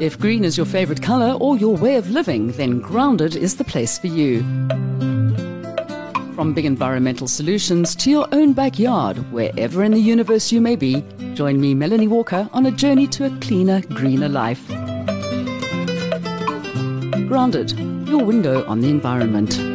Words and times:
If 0.00 0.16
green 0.16 0.44
is 0.44 0.56
your 0.56 0.64
favorite 0.64 1.02
color 1.02 1.32
or 1.40 1.56
your 1.56 1.76
way 1.76 1.96
of 1.96 2.08
living, 2.08 2.52
then 2.52 2.78
Grounded 2.78 3.34
is 3.34 3.56
the 3.56 3.64
place 3.64 3.98
for 3.98 4.06
you. 4.06 4.42
From 6.36 6.54
big 6.54 6.66
environmental 6.66 7.26
solutions 7.26 7.96
to 7.96 8.10
your 8.10 8.28
own 8.30 8.52
backyard, 8.52 9.16
wherever 9.32 9.82
in 9.82 9.90
the 9.90 9.98
universe 9.98 10.52
you 10.52 10.60
may 10.60 10.76
be, 10.76 11.04
join 11.34 11.60
me, 11.60 11.74
Melanie 11.74 12.06
Walker, 12.06 12.48
on 12.52 12.66
a 12.66 12.70
journey 12.70 13.08
to 13.08 13.24
a 13.24 13.38
cleaner, 13.40 13.80
greener 13.80 14.28
life. 14.28 14.64
Grounded, 17.26 17.72
your 18.08 18.24
window 18.24 18.64
on 18.66 18.80
the 18.80 18.88
environment. 18.88 19.67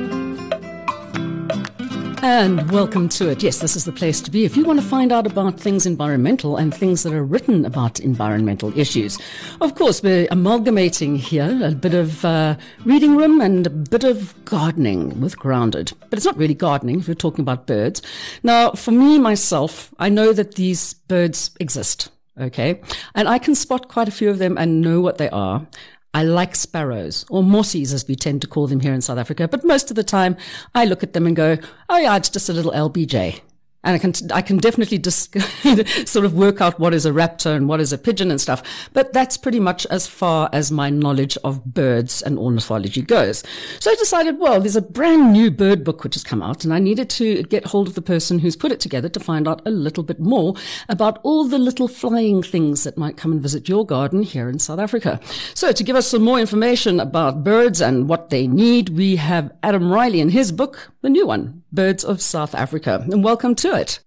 And 2.23 2.71
welcome 2.71 3.09
to 3.09 3.27
it. 3.31 3.43
Yes, 3.43 3.59
this 3.59 3.75
is 3.75 3.83
the 3.83 3.91
place 3.91 4.21
to 4.21 4.31
be 4.31 4.45
if 4.45 4.55
you 4.55 4.63
want 4.63 4.79
to 4.79 4.85
find 4.85 5.11
out 5.11 5.27
about 5.27 5.59
things 5.59 5.85
environmental 5.85 6.55
and 6.55 6.73
things 6.73 7.03
that 7.03 7.11
are 7.11 7.25
written 7.25 7.65
about 7.65 7.99
environmental 7.99 8.71
issues. 8.79 9.19
Of 9.59 9.75
course, 9.75 10.01
we're 10.01 10.29
amalgamating 10.31 11.17
here 11.17 11.59
a 11.61 11.71
bit 11.71 11.93
of 11.93 12.23
uh, 12.23 12.55
reading 12.85 13.17
room 13.17 13.41
and 13.41 13.67
a 13.67 13.69
bit 13.69 14.05
of 14.05 14.33
gardening 14.45 15.19
with 15.19 15.37
Grounded. 15.37 15.91
But 16.09 16.13
it's 16.17 16.25
not 16.25 16.37
really 16.37 16.53
gardening 16.53 17.01
if 17.01 17.09
you're 17.09 17.15
talking 17.15 17.41
about 17.41 17.67
birds. 17.67 18.01
Now, 18.41 18.71
for 18.71 18.91
me, 18.91 19.19
myself, 19.19 19.93
I 19.99 20.07
know 20.07 20.31
that 20.31 20.55
these 20.55 20.93
birds 20.93 21.51
exist. 21.59 22.09
Okay. 22.39 22.81
And 23.13 23.27
I 23.27 23.37
can 23.37 23.53
spot 23.53 23.89
quite 23.89 24.07
a 24.07 24.11
few 24.11 24.29
of 24.29 24.39
them 24.39 24.57
and 24.57 24.81
know 24.81 25.01
what 25.01 25.17
they 25.17 25.29
are. 25.29 25.67
I 26.13 26.23
like 26.23 26.55
sparrows, 26.55 27.25
or 27.29 27.41
mossies 27.41 27.93
as 27.93 28.07
we 28.07 28.15
tend 28.15 28.41
to 28.41 28.47
call 28.47 28.67
them 28.67 28.81
here 28.81 28.93
in 28.93 29.01
South 29.01 29.17
Africa. 29.17 29.47
But 29.47 29.63
most 29.63 29.89
of 29.89 29.95
the 29.95 30.03
time, 30.03 30.37
I 30.75 30.85
look 30.85 31.01
at 31.03 31.13
them 31.13 31.25
and 31.25 31.35
go, 31.35 31.57
oh 31.89 31.97
yeah, 31.97 32.15
it's 32.15 32.29
just 32.29 32.49
a 32.49 32.53
little 32.53 32.71
LBJ 32.71 33.41
and 33.83 33.95
I 33.95 33.97
can 33.97 34.13
I 34.31 34.41
can 34.41 34.57
definitely 34.57 35.01
sort 36.05 36.25
of 36.25 36.33
work 36.33 36.61
out 36.61 36.79
what 36.79 36.93
is 36.93 37.05
a 37.05 37.11
raptor 37.11 37.55
and 37.55 37.67
what 37.67 37.81
is 37.81 37.91
a 37.91 37.97
pigeon 37.97 38.31
and 38.31 38.39
stuff. 38.39 38.63
But 38.93 39.13
that's 39.13 39.37
pretty 39.37 39.59
much 39.59 39.85
as 39.87 40.07
far 40.07 40.49
as 40.53 40.71
my 40.71 40.89
knowledge 40.89 41.37
of 41.43 41.63
birds 41.65 42.21
and 42.21 42.37
ornithology 42.39 43.01
goes. 43.01 43.43
So 43.79 43.91
I 43.91 43.95
decided, 43.95 44.39
well, 44.39 44.61
there's 44.61 44.75
a 44.75 44.81
brand 44.81 45.33
new 45.33 45.51
bird 45.51 45.83
book 45.83 46.03
which 46.03 46.15
has 46.15 46.23
come 46.23 46.41
out, 46.41 46.63
and 46.63 46.73
I 46.73 46.79
needed 46.79 47.09
to 47.11 47.43
get 47.43 47.65
hold 47.65 47.87
of 47.87 47.95
the 47.95 48.01
person 48.01 48.39
who's 48.39 48.55
put 48.55 48.71
it 48.71 48.79
together 48.79 49.09
to 49.09 49.19
find 49.19 49.47
out 49.47 49.61
a 49.65 49.71
little 49.71 50.03
bit 50.03 50.19
more 50.19 50.55
about 50.87 51.19
all 51.23 51.47
the 51.47 51.59
little 51.59 51.87
flying 51.87 52.41
things 52.41 52.83
that 52.83 52.97
might 52.97 53.17
come 53.17 53.31
and 53.31 53.41
visit 53.41 53.67
your 53.67 53.85
garden 53.85 54.23
here 54.23 54.49
in 54.49 54.59
South 54.59 54.79
Africa. 54.79 55.19
So 55.53 55.71
to 55.71 55.83
give 55.83 55.95
us 55.95 56.07
some 56.07 56.23
more 56.23 56.39
information 56.39 56.99
about 56.99 57.43
birds 57.43 57.81
and 57.81 58.07
what 58.07 58.29
they 58.29 58.47
need, 58.47 58.89
we 58.89 59.17
have 59.17 59.51
Adam 59.61 59.91
Riley 59.91 60.21
in 60.21 60.29
his 60.29 60.51
book, 60.51 60.92
the 61.03 61.09
new 61.09 61.27
one, 61.27 61.63
Birds 61.71 62.03
of 62.03 62.21
South 62.21 62.55
Africa. 62.55 63.05
And 63.11 63.23
welcome 63.23 63.53
to 63.55 63.75
it. 63.75 63.99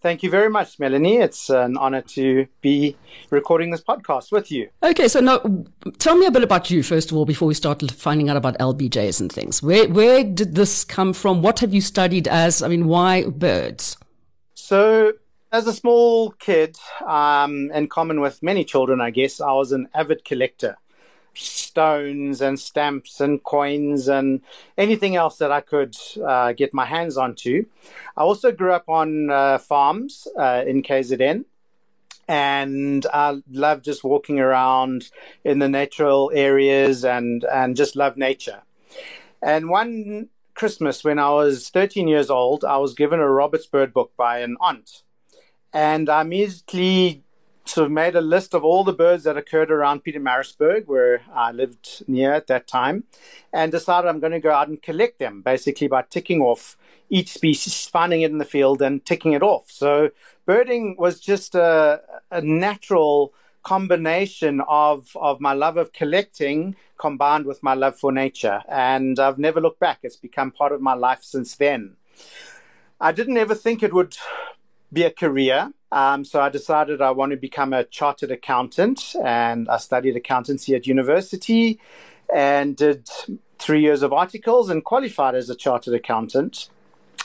Thank 0.00 0.22
you 0.22 0.30
very 0.30 0.48
much, 0.50 0.78
Melanie. 0.80 1.18
It's 1.18 1.50
an 1.50 1.76
honor 1.76 2.00
to 2.00 2.48
be 2.62 2.96
recording 3.30 3.70
this 3.70 3.82
podcast 3.82 4.32
with 4.32 4.50
you. 4.50 4.70
Okay, 4.82 5.06
so 5.06 5.20
now 5.20 5.40
tell 5.98 6.16
me 6.16 6.26
a 6.26 6.30
bit 6.30 6.42
about 6.42 6.70
you, 6.70 6.82
first 6.82 7.12
of 7.12 7.16
all, 7.16 7.26
before 7.26 7.46
we 7.46 7.54
start 7.54 7.88
finding 7.92 8.28
out 8.30 8.36
about 8.36 8.58
LBJs 8.58 9.20
and 9.20 9.30
things. 9.30 9.62
Where, 9.62 9.88
where 9.88 10.24
did 10.24 10.54
this 10.54 10.84
come 10.84 11.12
from? 11.12 11.42
What 11.42 11.60
have 11.60 11.72
you 11.72 11.82
studied 11.82 12.26
as? 12.26 12.62
I 12.62 12.68
mean, 12.68 12.88
why 12.88 13.26
birds? 13.26 13.98
So, 14.54 15.12
as 15.52 15.66
a 15.66 15.72
small 15.72 16.30
kid, 16.32 16.78
um, 17.06 17.70
in 17.72 17.88
common 17.88 18.20
with 18.20 18.42
many 18.42 18.64
children, 18.64 19.02
I 19.02 19.10
guess, 19.10 19.40
I 19.40 19.52
was 19.52 19.70
an 19.70 19.88
avid 19.94 20.24
collector 20.24 20.78
stones 21.40 22.40
and 22.40 22.58
stamps 22.58 23.20
and 23.20 23.42
coins 23.42 24.08
and 24.08 24.40
anything 24.76 25.16
else 25.16 25.38
that 25.38 25.52
I 25.52 25.60
could 25.60 25.96
uh, 26.26 26.52
get 26.52 26.74
my 26.74 26.84
hands 26.84 27.16
onto. 27.16 27.66
I 28.16 28.22
also 28.22 28.52
grew 28.52 28.72
up 28.72 28.88
on 28.88 29.30
uh, 29.30 29.58
farms 29.58 30.28
uh, 30.36 30.64
in 30.66 30.82
KZN. 30.82 31.44
And 32.30 33.06
I 33.12 33.40
love 33.50 33.82
just 33.82 34.04
walking 34.04 34.38
around 34.38 35.10
in 35.44 35.60
the 35.60 35.68
natural 35.68 36.30
areas 36.34 37.02
and, 37.02 37.42
and 37.44 37.74
just 37.74 37.96
love 37.96 38.18
nature. 38.18 38.60
And 39.40 39.70
one 39.70 40.28
Christmas, 40.54 41.04
when 41.04 41.18
I 41.18 41.30
was 41.30 41.70
13 41.70 42.06
years 42.06 42.28
old, 42.28 42.64
I 42.64 42.76
was 42.78 42.94
given 42.94 43.20
a 43.20 43.30
Roberts 43.30 43.66
Bird 43.66 43.94
book 43.94 44.12
by 44.16 44.40
an 44.40 44.56
aunt. 44.60 45.02
And 45.72 46.10
I 46.10 46.22
immediately 46.22 47.22
sort 47.68 47.86
of 47.86 47.92
made 47.92 48.16
a 48.16 48.20
list 48.20 48.54
of 48.54 48.64
all 48.64 48.84
the 48.84 48.92
birds 48.92 49.24
that 49.24 49.36
occurred 49.36 49.70
around 49.70 50.04
Pietermaritzburg, 50.04 50.86
where 50.86 51.22
I 51.34 51.52
lived 51.52 52.02
near 52.08 52.32
at 52.32 52.46
that 52.46 52.66
time, 52.66 53.04
and 53.52 53.70
decided 53.70 54.08
I'm 54.08 54.20
going 54.20 54.32
to 54.32 54.40
go 54.40 54.52
out 54.52 54.68
and 54.68 54.82
collect 54.82 55.18
them, 55.18 55.42
basically 55.42 55.88
by 55.88 56.02
ticking 56.02 56.40
off 56.40 56.76
each 57.10 57.32
species, 57.32 57.86
finding 57.86 58.22
it 58.22 58.30
in 58.30 58.38
the 58.38 58.44
field 58.44 58.82
and 58.82 59.04
ticking 59.04 59.32
it 59.32 59.42
off. 59.42 59.70
So 59.70 60.10
birding 60.46 60.96
was 60.98 61.20
just 61.20 61.54
a, 61.54 62.00
a 62.30 62.40
natural 62.40 63.32
combination 63.62 64.62
of, 64.66 65.16
of 65.16 65.40
my 65.40 65.52
love 65.52 65.76
of 65.76 65.92
collecting 65.92 66.76
combined 66.96 67.44
with 67.44 67.62
my 67.62 67.74
love 67.74 67.98
for 67.98 68.10
nature. 68.10 68.62
And 68.68 69.18
I've 69.18 69.38
never 69.38 69.60
looked 69.60 69.80
back. 69.80 69.98
It's 70.02 70.16
become 70.16 70.50
part 70.50 70.72
of 70.72 70.80
my 70.80 70.94
life 70.94 71.22
since 71.22 71.54
then. 71.56 71.96
I 73.00 73.12
didn't 73.12 73.36
ever 73.36 73.54
think 73.54 73.82
it 73.82 73.92
would 73.92 74.16
be 74.92 75.04
a 75.04 75.10
career. 75.10 75.72
Um, 75.90 76.24
so 76.24 76.40
I 76.40 76.48
decided 76.50 77.00
I 77.00 77.12
want 77.12 77.30
to 77.30 77.36
become 77.36 77.72
a 77.72 77.84
chartered 77.84 78.30
accountant, 78.30 79.14
and 79.24 79.68
I 79.68 79.78
studied 79.78 80.16
accountancy 80.16 80.74
at 80.74 80.86
university 80.86 81.80
and 82.34 82.76
did 82.76 83.08
three 83.58 83.80
years 83.80 84.02
of 84.02 84.12
articles 84.12 84.68
and 84.68 84.84
qualified 84.84 85.34
as 85.34 85.48
a 85.48 85.54
chartered 85.54 85.94
accountant. 85.94 86.68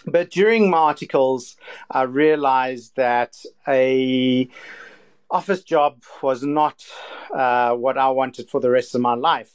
But 0.05 0.31
during 0.31 0.69
my 0.69 0.77
articles, 0.77 1.57
I 1.89 2.03
realized 2.03 2.95
that 2.95 3.37
a 3.67 4.49
office 5.29 5.63
job 5.63 6.03
was 6.21 6.43
not 6.43 6.85
uh, 7.33 7.73
what 7.73 7.97
I 7.97 8.09
wanted 8.09 8.49
for 8.49 8.59
the 8.59 8.69
rest 8.69 8.95
of 8.95 9.01
my 9.01 9.15
life. 9.15 9.51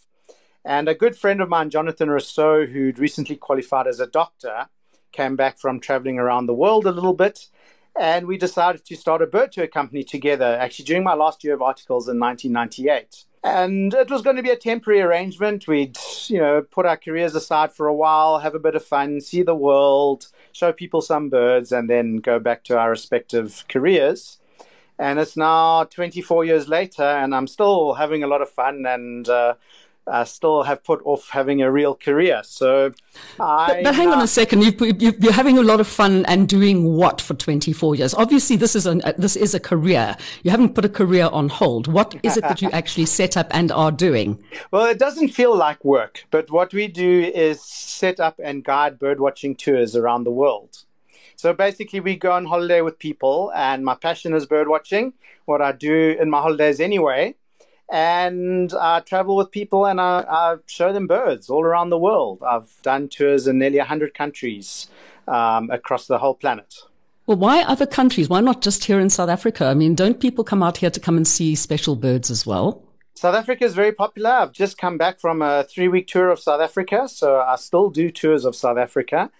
And 0.65 0.89
a 0.89 0.95
good 0.95 1.17
friend 1.17 1.41
of 1.41 1.49
mine, 1.49 1.71
Jonathan 1.71 2.09
Rossouw, 2.09 2.71
who'd 2.71 2.99
recently 2.99 3.37
qualified 3.37 3.87
as 3.87 4.01
a 4.01 4.07
doctor, 4.07 4.69
came 5.13 5.37
back 5.37 5.59
from 5.59 5.81
traveling 5.81 6.19
around 6.19 6.47
the 6.47 6.55
world 6.55 6.87
a 6.87 6.93
little 6.93 7.15
bit 7.15 7.47
and 7.99 8.27
we 8.27 8.37
decided 8.37 8.85
to 8.85 8.97
start 8.97 9.23
a 9.23 9.27
bird 9.27 9.53
tour 9.53 9.67
company 9.67 10.05
together, 10.05 10.57
actually, 10.61 10.85
during 10.85 11.03
my 11.03 11.15
last 11.15 11.43
year 11.43 11.55
of 11.55 11.63
articles 11.63 12.09
in 12.09 12.19
1998. 12.19 13.25
And 13.45 13.95
it 13.95 14.11
was 14.11 14.23
going 14.23 14.37
to 14.37 14.43
be 14.43 14.51
a 14.51 14.57
temporary 14.57 15.01
arrangement. 15.01 15.67
We'd, 15.67 15.97
you 16.27 16.39
know, 16.39 16.63
put 16.63 16.87
our 16.87 16.97
careers 16.97 17.35
aside 17.35 17.73
for 17.73 17.87
a 17.87 17.95
while, 17.95 18.39
have 18.39 18.55
a 18.55 18.59
bit 18.59 18.75
of 18.75 18.85
fun, 18.85 19.21
see 19.21 19.43
the 19.43 19.55
world, 19.55 20.27
show 20.53 20.73
people 20.73 21.01
some 21.01 21.29
birds, 21.29 21.73
and 21.73 21.89
then 21.89 22.17
go 22.17 22.39
back 22.39 22.65
to 22.65 22.79
our 22.79 22.91
respective 22.91 23.65
careers. 23.69 24.39
And 24.99 25.21
it's 25.21 25.37
now 25.37 25.85
24 25.85 26.45
years 26.45 26.69
later, 26.69 27.05
and 27.05 27.35
I'm 27.35 27.47
still 27.47 27.95
having 27.95 28.25
a 28.25 28.27
lot 28.27 28.43
of 28.43 28.51
fun 28.51 28.85
and 28.87 29.29
uh, 29.29 29.55
uh, 30.09 30.25
still 30.25 30.63
have 30.63 30.83
put 30.83 31.01
off 31.05 31.29
having 31.31 31.63
a 31.63 31.71
real 31.71 31.95
career. 31.95 32.43
So, 32.45 32.93
I, 33.39 33.67
but, 33.69 33.85
but 33.85 33.95
hang 33.95 34.09
on 34.09 34.21
a 34.21 34.27
second. 34.27 34.63
you 34.63 35.29
are 35.29 35.33
having 35.33 35.59
a 35.59 35.63
lot 35.63 35.81
of 35.81 35.87
fun 35.87 36.25
and 36.27 36.49
doing 36.49 36.85
what 36.85 37.21
for 37.21 37.35
24 37.35 37.97
years? 37.97 38.15
Obviously, 38.15 38.57
this 38.57 38.75
is 38.75 38.87
a 38.87 38.95
this 39.19 39.37
is 39.37 39.55
a 39.55 39.61
career. 39.61 40.17
You 40.43 40.51
haven't 40.51 40.75
put 40.75 40.85
a 40.85 40.89
career 40.89 41.29
on 41.33 41.49
hold. 41.49 41.87
What 41.87 42.15
is 42.23 42.37
it 42.37 42.43
that 42.43 42.63
you 42.63 42.71
actually 42.71 43.07
set 43.07 43.37
up 43.37 43.49
and 43.51 43.71
are 43.71 43.93
doing? 43.93 44.43
Well, 44.71 44.87
it 44.87 44.99
doesn't 44.99 45.29
feel 45.29 45.57
like 45.57 45.85
work, 45.85 46.25
but 46.31 46.51
what 46.51 46.73
we 46.73 46.89
do 46.89 47.21
is 47.35 47.61
set 47.61 48.21
up 48.21 48.41
and 48.43 48.65
guide 48.65 48.99
birdwatching 48.99 49.59
tours 49.59 49.95
around 49.95 50.25
the 50.25 50.31
world. 50.31 50.85
So 51.37 51.53
basically, 51.53 52.01
we 52.01 52.17
go 52.17 52.33
on 52.33 52.47
holiday 52.47 52.81
with 52.81 52.99
people, 52.99 53.53
and 53.55 53.85
my 53.85 53.95
passion 53.95 54.35
is 54.35 54.47
birdwatching. 54.47 55.13
What 55.45 55.63
I 55.63 55.73
do 55.73 56.17
in 56.21 56.29
my 56.31 56.41
holidays 56.41 56.81
anyway 56.81 57.37
and 57.91 58.73
I 58.75 59.01
travel 59.01 59.37
with 59.37 59.51
people 59.51 59.87
and 59.87 60.01
I, 60.01 60.25
I, 60.29 60.57
show 60.67 60.93
them 60.93 61.07
birds 61.07 61.49
all 61.49 61.63
around 61.63 61.91
the 61.91 61.99
world. 61.99 62.43
I've 62.43 62.71
done 62.83 63.09
tours 63.09 63.47
in 63.47 63.59
nearly 63.59 63.79
100 63.79 64.13
countries 64.13 64.89
um, 65.27 65.71
across 65.71 66.07
the 66.07 66.19
whole 66.19 66.35
planet. 66.35 66.75
Well, 67.27 67.39
why 67.39 67.63
other 67.63 67.87
countries? 67.87 68.29
Why 68.29 68.41
not 68.41 68.63
just 68.63 68.85
here 68.85 69.01
in 69.01 69.11
South 69.11 69.29
Africa? 69.29 69.67
I 69.67 69.75
mean, 69.75 69.95
don't 69.95 70.21
people 70.21 70.45
come 70.45 70.63
out 70.63 70.79
here 70.79 70.91
to 70.91 71.01
come 71.01 71.17
and 71.17 71.27
see 71.27 71.55
special 71.55 71.97
birds 71.97 72.31
as 72.31 72.47
well? 72.47 72.83
South 73.15 73.35
Africa 73.35 73.65
is 73.65 73.75
very 73.75 73.93
popular. 73.93 74.31
I've 74.31 74.53
just 74.53 74.79
come 74.79 74.97
back 74.97 75.21
from 75.21 75.43
a 75.43 75.65
three 75.65 75.89
week 75.89 76.07
tour 76.07 76.31
of 76.31 76.39
South 76.39 76.61
Africa, 76.61 77.09
so 77.09 77.41
I 77.41 77.57
still 77.57 77.91
do 77.91 78.11
tours 78.11 78.45
of 78.45 78.55
South 78.55 78.79
Africa. 78.79 79.31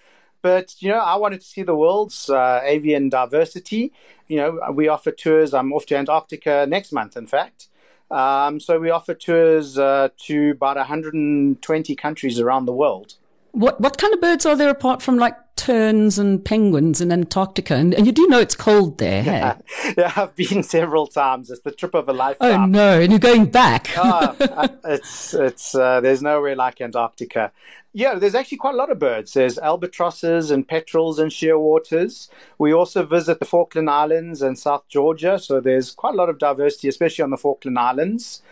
But, 0.43 0.75
you 0.81 0.89
know, 0.89 0.99
I 0.99 1.17
wanted 1.17 1.41
to 1.41 1.47
see 1.47 1.63
the 1.63 1.77
world's 1.77 2.29
uh, 2.31 2.61
avian 2.63 3.09
diversity. 3.09 3.93
You 4.27 4.37
know, 4.37 4.61
we 4.73 4.89
offer 4.89 5.11
tours. 5.11 5.55
I'm 5.55 5.73
off 5.73 5.87
to 5.87 5.97
Antarctica 5.97 6.67
next 6.69 6.93
month, 6.93 7.17
in 7.17 7.27
fact. 7.27 7.69
Um, 8.11 8.59
so 8.61 8.79
we 8.79 8.91
offer 8.91 9.15
tours 9.15 9.79
uh, 9.79 10.09
to 10.27 10.51
about 10.51 10.77
120 10.77 11.95
countries 11.97 12.41
around 12.41 12.65
the 12.65 12.73
world. 12.73 13.15
What 13.53 13.81
what 13.81 13.99
kind 13.99 14.15
of 14.15 14.21
birds 14.21 14.47
are 14.47 14.57
there 14.57 14.71
apart 14.71 15.03
from 15.03 15.17
like 15.17 15.35
terns 15.59 16.19
and 16.19 16.43
penguins 16.43 17.01
in 17.01 17.13
Antarctica? 17.13 17.75
And, 17.75 17.93
and 17.93 18.07
you 18.07 18.13
do 18.13 18.27
know 18.29 18.39
it's 18.39 18.55
cold 18.55 18.99
there. 18.99 19.23
Yeah. 19.23 19.59
Hey? 19.67 19.95
yeah, 19.99 20.13
I've 20.17 20.35
been 20.35 20.63
several 20.63 21.07
times. 21.07 21.51
It's 21.51 21.61
the 21.61 21.73
trip 21.73 21.95
of 21.95 22.09
a 22.09 22.13
lifetime. 22.13 22.63
Oh 22.63 22.67
no! 22.67 23.01
And 23.01 23.13
you're 23.13 23.19
going 23.19 23.47
back. 23.47 23.91
oh, 23.97 24.35
it's 24.85 25.35
it's 25.35 25.75
uh, 25.75 26.01
there's 26.01 26.23
nowhere 26.23 26.57
like 26.57 26.81
Antarctica. 26.81 27.53
Yeah, 27.93 28.15
there's 28.15 28.35
actually 28.35 28.59
quite 28.59 28.75
a 28.75 28.77
lot 28.77 28.93
of 28.93 28.99
birds. 28.99 29.33
There's 29.33 29.59
albatrosses 29.59 30.51
and 30.51 30.69
petrels 30.69 31.19
and 31.19 31.31
shearwaters. 31.33 32.29
We 32.59 32.73
also 32.73 33.05
visit 33.05 33.41
the 33.41 33.47
Falkland 33.47 33.91
Islands 33.91 34.41
and 34.41 34.59
South 34.59 34.85
Georgia, 34.89 35.39
so 35.39 35.61
there's 35.61 35.91
quite 35.93 36.15
a 36.15 36.17
lot 36.17 36.29
of 36.29 36.39
diversity, 36.39 36.89
especially 36.89 37.25
on 37.25 37.31
the 37.31 37.37
Falkland 37.37 37.79
Islands 37.79 38.43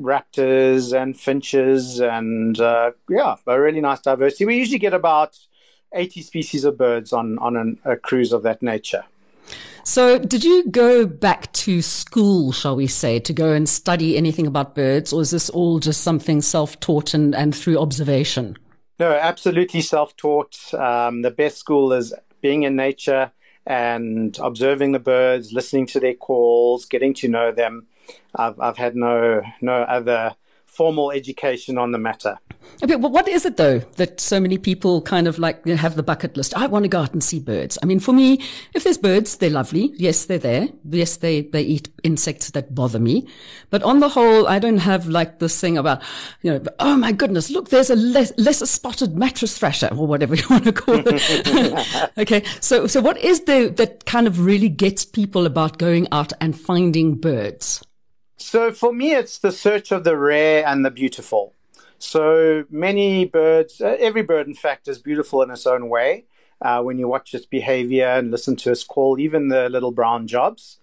raptors 0.00 0.98
and 0.98 1.18
finches, 1.18 2.00
and 2.00 2.58
uh, 2.60 2.92
yeah, 3.08 3.36
a 3.46 3.60
really 3.60 3.80
nice 3.80 4.00
diversity. 4.00 4.44
We 4.44 4.56
usually 4.56 4.78
get 4.78 4.94
about 4.94 5.38
80 5.92 6.22
species 6.22 6.64
of 6.64 6.76
birds 6.78 7.12
on, 7.12 7.38
on 7.38 7.56
an, 7.56 7.78
a 7.84 7.96
cruise 7.96 8.32
of 8.32 8.42
that 8.42 8.62
nature. 8.62 9.04
So, 9.82 10.18
did 10.18 10.44
you 10.44 10.68
go 10.68 11.06
back 11.06 11.52
to 11.54 11.82
school, 11.82 12.52
shall 12.52 12.76
we 12.76 12.86
say, 12.86 13.18
to 13.20 13.32
go 13.32 13.52
and 13.52 13.68
study 13.68 14.16
anything 14.16 14.46
about 14.46 14.74
birds, 14.74 15.12
or 15.12 15.22
is 15.22 15.30
this 15.30 15.48
all 15.50 15.80
just 15.80 16.02
something 16.02 16.42
self 16.42 16.78
taught 16.80 17.14
and, 17.14 17.34
and 17.34 17.54
through 17.54 17.78
observation? 17.78 18.56
No, 18.98 19.12
absolutely 19.12 19.80
self 19.80 20.16
taught. 20.16 20.72
Um, 20.74 21.22
the 21.22 21.30
best 21.30 21.56
school 21.56 21.92
is 21.92 22.12
being 22.42 22.62
in 22.64 22.76
nature 22.76 23.32
and 23.66 24.38
observing 24.42 24.92
the 24.92 24.98
birds, 24.98 25.52
listening 25.52 25.86
to 25.86 26.00
their 26.00 26.14
calls, 26.14 26.84
getting 26.84 27.14
to 27.14 27.28
know 27.28 27.50
them. 27.50 27.86
I've, 28.36 28.60
I've 28.60 28.76
had 28.76 28.96
no, 28.96 29.42
no 29.60 29.82
other 29.82 30.36
formal 30.70 31.10
education 31.10 31.78
on 31.78 31.92
the 31.92 31.98
matter. 31.98 32.38
Okay, 32.82 32.96
well, 32.96 33.10
what 33.10 33.28
is 33.28 33.44
it 33.44 33.56
though 33.56 33.80
that 33.96 34.20
so 34.20 34.40
many 34.40 34.56
people 34.56 35.02
kind 35.02 35.28
of 35.28 35.38
like 35.38 35.66
have 35.66 35.96
the 35.96 36.02
bucket 36.02 36.36
list? 36.36 36.56
I 36.56 36.66
want 36.66 36.84
to 36.84 36.88
go 36.88 37.00
out 37.00 37.12
and 37.12 37.22
see 37.22 37.38
birds. 37.38 37.76
I 37.82 37.86
mean, 37.86 38.00
for 38.00 38.12
me, 38.12 38.40
if 38.72 38.84
there's 38.84 38.96
birds, 38.96 39.36
they're 39.36 39.50
lovely. 39.50 39.92
Yes, 39.96 40.24
they're 40.24 40.38
there. 40.38 40.68
Yes, 40.88 41.18
they, 41.18 41.42
they 41.42 41.62
eat 41.62 41.90
insects 42.02 42.50
that 42.52 42.74
bother 42.74 42.98
me. 42.98 43.26
But 43.68 43.82
on 43.82 44.00
the 44.00 44.08
whole, 44.08 44.46
I 44.48 44.58
don't 44.58 44.78
have 44.78 45.06
like 45.08 45.40
this 45.40 45.60
thing 45.60 45.76
about, 45.76 46.02
you 46.42 46.52
know, 46.52 46.62
oh 46.78 46.96
my 46.96 47.12
goodness, 47.12 47.50
look, 47.50 47.68
there's 47.68 47.90
a 47.90 47.96
less, 47.96 48.32
lesser 48.38 48.66
spotted 48.66 49.16
mattress 49.16 49.58
thrasher 49.58 49.90
or 49.92 50.06
whatever 50.06 50.34
you 50.36 50.44
want 50.48 50.64
to 50.64 50.72
call 50.72 51.02
it. 51.04 52.10
okay. 52.18 52.42
So, 52.60 52.86
so 52.86 53.00
what 53.00 53.18
is 53.18 53.40
the, 53.40 53.72
that 53.76 54.06
kind 54.06 54.26
of 54.26 54.44
really 54.44 54.68
gets 54.68 55.04
people 55.04 55.44
about 55.44 55.78
going 55.78 56.08
out 56.12 56.32
and 56.40 56.58
finding 56.58 57.16
birds? 57.16 57.82
So 58.50 58.72
for 58.72 58.92
me, 58.92 59.12
it's 59.12 59.38
the 59.38 59.52
search 59.52 59.92
of 59.92 60.02
the 60.02 60.16
rare 60.16 60.66
and 60.66 60.84
the 60.84 60.90
beautiful. 60.90 61.54
So 62.00 62.64
many 62.68 63.24
birds, 63.24 63.80
uh, 63.80 63.96
every 64.00 64.22
bird, 64.22 64.48
in 64.48 64.54
fact, 64.54 64.88
is 64.88 64.98
beautiful 64.98 65.40
in 65.42 65.52
its 65.52 65.68
own 65.68 65.88
way. 65.88 66.24
Uh, 66.60 66.82
when 66.82 66.98
you 66.98 67.06
watch 67.06 67.32
its 67.32 67.46
behavior 67.46 68.08
and 68.08 68.32
listen 68.32 68.56
to 68.56 68.72
its 68.72 68.82
call, 68.82 69.20
even 69.20 69.50
the 69.50 69.68
little 69.68 69.92
brown 69.92 70.26
jobs. 70.26 70.80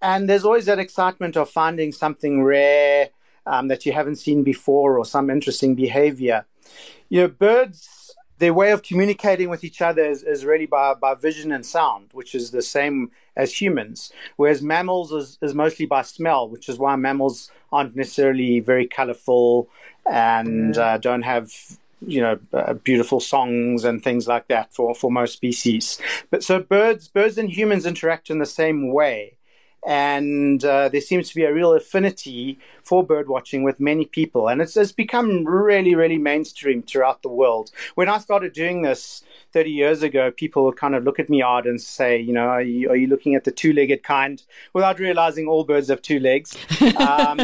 And 0.00 0.30
there's 0.30 0.46
always 0.46 0.64
that 0.64 0.78
excitement 0.78 1.36
of 1.36 1.50
finding 1.50 1.92
something 1.92 2.42
rare 2.42 3.10
um, 3.44 3.68
that 3.68 3.84
you 3.84 3.92
haven't 3.92 4.16
seen 4.16 4.42
before 4.42 4.96
or 4.96 5.04
some 5.04 5.28
interesting 5.28 5.74
behavior. 5.74 6.46
You 7.10 7.20
know, 7.20 7.28
birds 7.28 7.86
their 8.40 8.54
way 8.54 8.72
of 8.72 8.82
communicating 8.82 9.50
with 9.50 9.62
each 9.62 9.80
other 9.80 10.02
is, 10.02 10.22
is 10.22 10.44
really 10.44 10.66
by, 10.66 10.94
by 10.94 11.14
vision 11.14 11.52
and 11.52 11.64
sound, 11.64 12.08
which 12.12 12.34
is 12.34 12.50
the 12.50 12.62
same 12.62 13.10
as 13.36 13.60
humans. 13.60 14.12
Whereas 14.36 14.62
mammals 14.62 15.12
is, 15.12 15.38
is 15.42 15.54
mostly 15.54 15.86
by 15.86 16.02
smell, 16.02 16.48
which 16.48 16.68
is 16.68 16.78
why 16.78 16.96
mammals 16.96 17.50
aren't 17.70 17.94
necessarily 17.94 18.58
very 18.60 18.86
colorful 18.86 19.68
and 20.10 20.76
uh, 20.76 20.98
don't 20.98 21.22
have 21.22 21.52
you 22.06 22.20
know 22.22 22.38
uh, 22.54 22.72
beautiful 22.72 23.20
songs 23.20 23.84
and 23.84 24.02
things 24.02 24.26
like 24.26 24.48
that 24.48 24.72
for 24.72 24.94
for 24.94 25.12
most 25.12 25.34
species. 25.34 26.00
But 26.30 26.42
so 26.42 26.60
birds 26.60 27.08
birds 27.08 27.36
and 27.36 27.50
humans 27.50 27.84
interact 27.84 28.30
in 28.30 28.38
the 28.38 28.46
same 28.46 28.90
way 28.90 29.36
and 29.86 30.64
uh, 30.64 30.88
there 30.88 31.00
seems 31.00 31.28
to 31.30 31.34
be 31.34 31.44
a 31.44 31.52
real 31.52 31.72
affinity 31.72 32.58
for 32.82 33.04
bird 33.04 33.28
watching 33.28 33.62
with 33.62 33.80
many 33.80 34.04
people, 34.04 34.48
and 34.48 34.60
it's, 34.60 34.76
it's 34.76 34.92
become 34.92 35.44
really, 35.44 35.94
really 35.94 36.18
mainstream 36.18 36.82
throughout 36.82 37.22
the 37.22 37.28
world. 37.28 37.70
When 37.94 38.08
I 38.08 38.18
started 38.18 38.52
doing 38.52 38.82
this 38.82 39.22
30 39.52 39.70
years 39.70 40.02
ago, 40.02 40.30
people 40.30 40.64
would 40.64 40.76
kind 40.76 40.94
of 40.94 41.04
look 41.04 41.18
at 41.18 41.30
me 41.30 41.42
odd 41.42 41.66
and 41.66 41.80
say, 41.80 42.18
you 42.18 42.32
know, 42.32 42.48
are 42.48 42.62
you, 42.62 42.90
are 42.90 42.96
you 42.96 43.06
looking 43.06 43.34
at 43.34 43.44
the 43.44 43.52
two-legged 43.52 44.02
kind? 44.02 44.42
Without 44.72 44.98
realizing 44.98 45.46
all 45.46 45.64
birds 45.64 45.88
have 45.88 46.02
two 46.02 46.20
legs. 46.20 46.56
Um, 47.00 47.40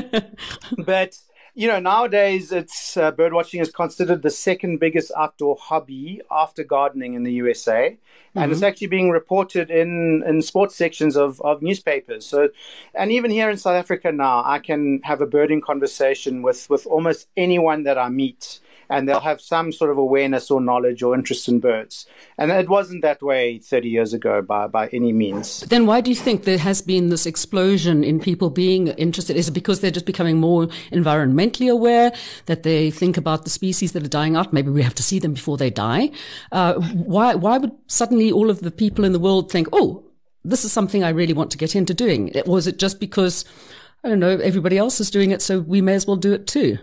but 0.79 1.19
you 1.57 1.67
know, 1.69 1.81
nowadays 1.81 2.53
it's 2.53 2.99
uh, 2.99 3.11
bird 3.11 3.33
watching 3.33 3.61
is 3.61 3.71
considered 3.71 4.21
the 4.21 4.29
second 4.29 4.79
biggest 4.79 5.11
outdoor 5.17 5.57
hobby 5.59 6.21
after 6.31 6.63
gardening 6.63 7.15
in 7.15 7.23
the 7.23 7.33
USA, 7.33 7.73
mm-hmm. 7.73 8.39
and 8.39 8.53
it's 8.53 8.61
mm-hmm. 8.61 8.67
actually 8.67 8.89
being 8.89 9.11
reported 9.11 9.71
in 9.71 10.23
in 10.27 10.43
sports 10.43 10.77
sections 10.77 11.17
of 11.17 11.41
of 11.41 11.63
newspapers. 11.63 12.27
So, 12.27 12.51
and 12.95 13.11
even 13.11 13.31
here 13.31 13.49
in 13.49 13.57
South 13.57 13.75
Africa 13.75 14.13
now, 14.13 14.43
I 14.45 14.59
can 14.59 15.01
have 15.05 15.23
a 15.23 15.27
birding 15.27 15.63
conversation 15.63 16.43
with 16.43 16.69
with 16.69 16.87
almost 16.87 17.27
anyone 17.39 17.85
that 17.85 17.97
I 17.97 18.11
meet 18.11 18.61
and 18.89 19.09
they'll 19.09 19.21
have 19.21 19.41
some 19.41 19.73
sort 19.73 19.91
of 19.91 19.99
awareness 19.99 20.51
or 20.51 20.61
knowledge 20.61 21.03
or 21.03 21.15
interest 21.15 21.49
in 21.49 21.61
birds. 21.61 22.07
And 22.39 22.51
it 22.51 22.69
wasn't 22.69 23.03
that 23.03 23.23
way 23.23 23.59
30 23.59 23.89
years 23.89 24.13
ago 24.13 24.43
by, 24.43 24.67
by 24.67 24.89
any 24.89 25.13
means. 25.13 25.61
Then 25.61 25.87
why 25.87 26.01
do 26.01 26.11
you 26.11 26.17
think 26.17 26.45
there 26.45 26.59
has 26.59 26.83
been 26.83 27.09
this 27.09 27.27
explosion 27.27 28.05
in 28.05 28.21
people 28.21 28.51
being 28.51 28.89
interested? 28.89 29.37
Is 29.37 29.49
it 29.49 29.53
because 29.53 29.81
they're 29.81 29.91
just 29.91 30.07
becoming 30.07 30.39
more 30.39 30.67
environmentally 30.93 31.71
aware, 31.71 32.13
that 32.47 32.63
they 32.63 32.91
think 32.91 33.17
about 33.17 33.45
the 33.45 33.51
species 33.51 33.93
that 33.93 34.05
are 34.05 34.09
dying 34.09 34.37
out? 34.37 34.53
Maybe 34.53 34.71
we 34.71 34.83
have 34.83 34.95
to 34.95 35.03
see 35.03 35.19
them 35.19 35.35
before 35.35 35.57
they 35.57 35.71
die. 35.71 36.11
Uh, 36.53 36.75
why, 36.75 37.35
why 37.35 37.59
would 37.59 37.73
suddenly 37.87 38.31
all 38.31 38.51
of 38.51 38.61
the 38.61 38.71
people 38.71 39.05
in 39.05 39.13
the 39.13 39.19
world 39.19 39.51
think, 39.51 39.69
oh, 39.73 40.05
this 40.45 40.65
is 40.65 40.73
something 40.73 41.03
I 41.03 41.09
really 41.09 41.33
want 41.33 41.51
to 41.51 41.59
get 41.59 41.75
into 41.75 41.95
doing? 41.95 42.29
Is 42.29 42.67
it 42.67 42.79
just 42.79 43.01
because, 43.01 43.45
I 44.05 44.09
don't 44.09 44.21
know, 44.21 44.39
everybody 44.39 44.79
else 44.79 45.01
is 45.01 45.11
doing 45.11 45.33
it, 45.33 45.43
so 45.43 45.61
we 45.61 45.81
may 45.81 45.95
as 45.95 46.07
well 46.07 46.17
do 46.17 46.33
it 46.33 46.47
too? 46.47 46.79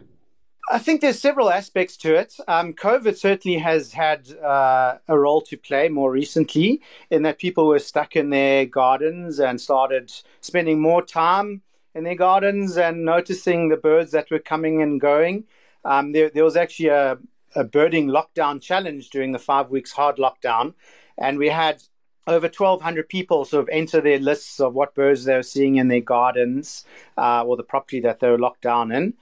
I 0.73 0.79
think 0.79 1.01
there's 1.01 1.19
several 1.19 1.51
aspects 1.51 1.95
to 1.97 2.15
it. 2.15 2.35
Um, 2.47 2.73
COVID 2.73 3.15
certainly 3.15 3.59
has 3.59 3.93
had 3.93 4.31
uh, 4.37 4.97
a 5.07 5.19
role 5.19 5.41
to 5.41 5.55
play 5.55 5.87
more 5.87 6.11
recently 6.11 6.81
in 7.11 7.21
that 7.21 7.37
people 7.37 7.67
were 7.67 7.77
stuck 7.77 8.15
in 8.15 8.31
their 8.31 8.65
gardens 8.65 9.39
and 9.39 9.61
started 9.61 10.11
spending 10.41 10.81
more 10.81 11.03
time 11.03 11.61
in 11.93 12.05
their 12.05 12.15
gardens 12.15 12.75
and 12.75 13.05
noticing 13.05 13.69
the 13.69 13.77
birds 13.77 14.13
that 14.13 14.31
were 14.31 14.39
coming 14.39 14.81
and 14.81 14.99
going. 14.99 15.43
Um, 15.85 16.11
there, 16.11 16.31
there, 16.31 16.43
was 16.43 16.57
actually 16.57 16.89
a, 16.89 17.19
a 17.55 17.63
birding 17.63 18.07
lockdown 18.07 18.59
challenge 18.59 19.11
during 19.11 19.31
the 19.31 19.37
five 19.37 19.69
weeks 19.69 19.91
hard 19.91 20.17
lockdown, 20.17 20.73
and 21.19 21.37
we 21.37 21.49
had 21.49 21.83
over 22.25 22.47
1,200 22.47 23.07
people 23.07 23.45
sort 23.45 23.61
of 23.61 23.69
enter 23.71 24.01
their 24.01 24.17
lists 24.17 24.59
of 24.59 24.73
what 24.73 24.95
birds 24.95 25.25
they 25.25 25.35
were 25.35 25.43
seeing 25.43 25.75
in 25.75 25.89
their 25.89 26.01
gardens 26.01 26.83
uh, 27.15 27.43
or 27.43 27.57
the 27.57 27.63
property 27.63 27.99
that 27.99 28.21
they 28.21 28.29
were 28.29 28.39
locked 28.39 28.61
down 28.61 28.91
in. 28.91 29.13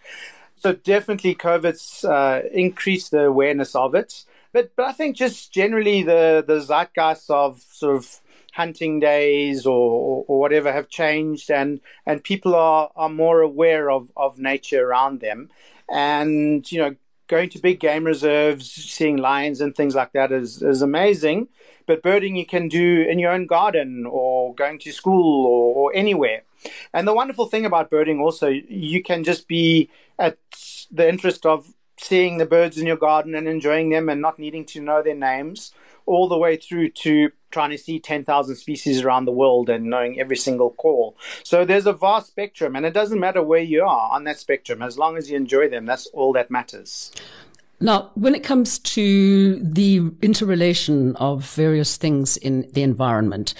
So 0.62 0.74
definitely, 0.74 1.34
COVID's 1.34 2.06
uh, 2.06 2.44
increased 2.54 3.10
the 3.10 3.26
awareness 3.26 3.74
of 3.74 3.96
it. 3.96 4.26
But 4.54 4.76
but 4.76 4.86
I 4.86 4.92
think 4.92 5.16
just 5.16 5.52
generally 5.52 6.04
the 6.04 6.44
the 6.46 6.60
zeitgeist 6.60 7.32
of 7.32 7.62
sort 7.72 7.96
of 7.96 8.22
hunting 8.54 9.00
days 9.00 9.66
or, 9.66 10.24
or, 10.28 10.40
whatever 10.40 10.72
have 10.72 10.88
changed 10.88 11.50
and 11.50 11.80
and 12.06 12.24
people 12.24 12.54
are, 12.54 12.92
are 12.96 13.10
more 13.10 13.40
aware 13.42 13.90
of, 13.90 14.12
of 14.16 14.38
nature 14.38 14.86
around 14.86 15.22
them. 15.22 15.50
And 15.90 16.72
you 16.72 16.80
know 16.80 16.96
going 17.28 17.50
to 17.50 17.60
big 17.60 17.80
game 17.80 18.04
reserves 18.04 18.70
seeing 18.70 19.18
lions 19.18 19.62
and 19.62 19.74
things 19.74 19.96
like 19.96 20.12
that 20.12 20.32
is, 20.32 20.62
is 20.62 20.84
amazing. 20.84 21.48
But 21.88 22.04
birding 22.04 22.36
you 22.36 22.46
can 22.46 22.68
do 22.68 23.02
in 23.10 23.18
your 23.18 23.32
own 23.32 23.48
garden 23.48 24.06
or 24.06 24.54
going 24.54 24.78
to 24.80 24.92
school 24.92 25.48
or, 25.48 25.74
or 25.76 25.96
anywhere 25.96 26.44
and 26.94 27.08
the 27.08 27.14
wonderful 27.14 27.46
thing 27.48 27.66
about 27.66 27.90
birding 27.90 28.20
also, 28.20 28.48
you 28.48 29.04
can 29.04 29.24
just 29.24 29.48
be 29.48 29.90
at 30.20 30.38
the 30.92 31.08
interest 31.08 31.46
of 31.46 31.74
seeing 32.00 32.38
the 32.38 32.46
birds 32.46 32.78
in 32.78 32.88
your 32.88 32.98
garden 32.98 33.36
and 33.36 33.48
enjoying 33.48 33.90
them 33.90 34.10
and 34.10 34.22
not 34.22 34.40
needing 34.40 34.66
to 34.66 34.82
know 34.82 35.04
their 35.04 35.16
names, 35.16 35.74
all 36.06 36.28
the 36.28 36.38
way 36.38 36.58
through 36.58 36.90
to 36.90 37.32
trying 37.52 37.70
to 37.70 37.78
see 37.78 38.00
10,000 38.00 38.56
species 38.56 39.02
around 39.02 39.26
the 39.26 39.32
world 39.32 39.70
and 39.70 39.86
knowing 39.86 40.20
every 40.20 40.38
single 40.38 40.72
call. 40.72 41.16
So 41.44 41.64
there's 41.66 41.86
a 41.86 41.94
vast 41.94 42.28
spectrum, 42.28 42.76
and 42.76 42.86
it 42.86 42.94
doesn't 42.94 43.20
matter 43.20 43.44
where 43.44 43.62
you 43.62 43.84
are 43.84 44.10
on 44.12 44.24
that 44.24 44.40
spectrum. 44.40 44.82
As 44.82 44.98
long 44.98 45.18
as 45.18 45.30
you 45.30 45.38
enjoy 45.38 45.70
them, 45.70 45.86
that's 45.86 46.08
all 46.08 46.34
that 46.34 46.50
matters. 46.50 47.12
Now, 47.80 48.12
when 48.14 48.36
it 48.36 48.44
comes 48.44 48.80
to 48.80 49.60
the 49.60 50.12
interrelation 50.22 51.16
of 51.18 51.46
various 51.46 51.98
things 51.98 52.38
in 52.38 52.70
the 52.74 52.84
environment, 52.84 53.54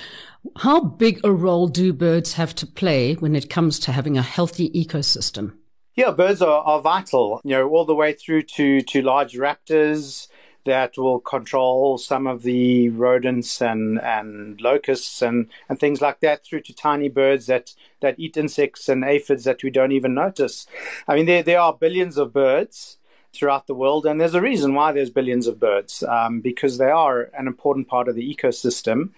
how 0.58 0.82
big 0.82 1.20
a 1.24 1.32
role 1.32 1.68
do 1.68 1.94
birds 1.94 2.34
have 2.34 2.56
to 2.56 2.68
play 2.68 3.14
when 3.14 3.36
it 3.36 3.50
comes 3.50 3.80
to 3.80 3.92
having 3.92 4.18
a 4.18 4.22
healthy 4.22 4.70
ecosystem? 4.72 5.54
Yeah, 5.96 6.12
birds 6.12 6.42
are, 6.42 6.64
are 6.64 6.82
vital, 6.82 7.42
you 7.44 7.52
know, 7.52 7.70
all 7.70 7.86
the 7.86 7.96
way 7.96 8.14
through 8.14 8.44
to, 8.44 8.82
to 8.82 9.02
large 9.02 9.34
raptors 9.34 10.28
that 10.64 10.98
will 10.98 11.20
control 11.20 11.98
some 11.98 12.28
of 12.28 12.44
the 12.44 12.90
rodents 12.90 13.62
and, 13.62 14.00
and 14.00 14.62
locusts 14.62 15.22
and, 15.22 15.48
and 15.68 15.80
things 15.80 16.02
like 16.02 16.20
that, 16.20 16.46
through 16.46 16.62
to 16.62 16.74
tiny 16.74 17.10
birds 17.10 17.48
that, 17.48 17.74
that 18.00 18.20
eat 18.20 18.38
insects 18.38 18.88
and 18.88 19.04
aphids 19.04 19.44
that 19.44 19.64
we 19.64 19.70
don't 19.70 19.92
even 19.92 20.14
notice. 20.14 20.68
I 21.08 21.16
mean, 21.16 21.26
there, 21.26 21.44
there 21.44 21.60
are 21.60 21.74
billions 21.74 22.18
of 22.18 22.32
birds 22.32 22.98
throughout 23.34 23.66
the 23.66 23.74
world, 23.76 24.06
and 24.06 24.22
there's 24.22 24.36
a 24.36 24.42
reason 24.42 24.76
why 24.76 24.92
there's 24.92 25.10
billions 25.10 25.48
of 25.48 25.60
birds, 25.60 26.04
um, 26.04 26.42
because 26.42 26.78
they 26.78 26.92
are 26.92 27.32
an 27.38 27.48
important 27.48 27.88
part 27.88 28.08
of 28.08 28.16
the 28.16 28.36
ecosystem. 28.36 29.10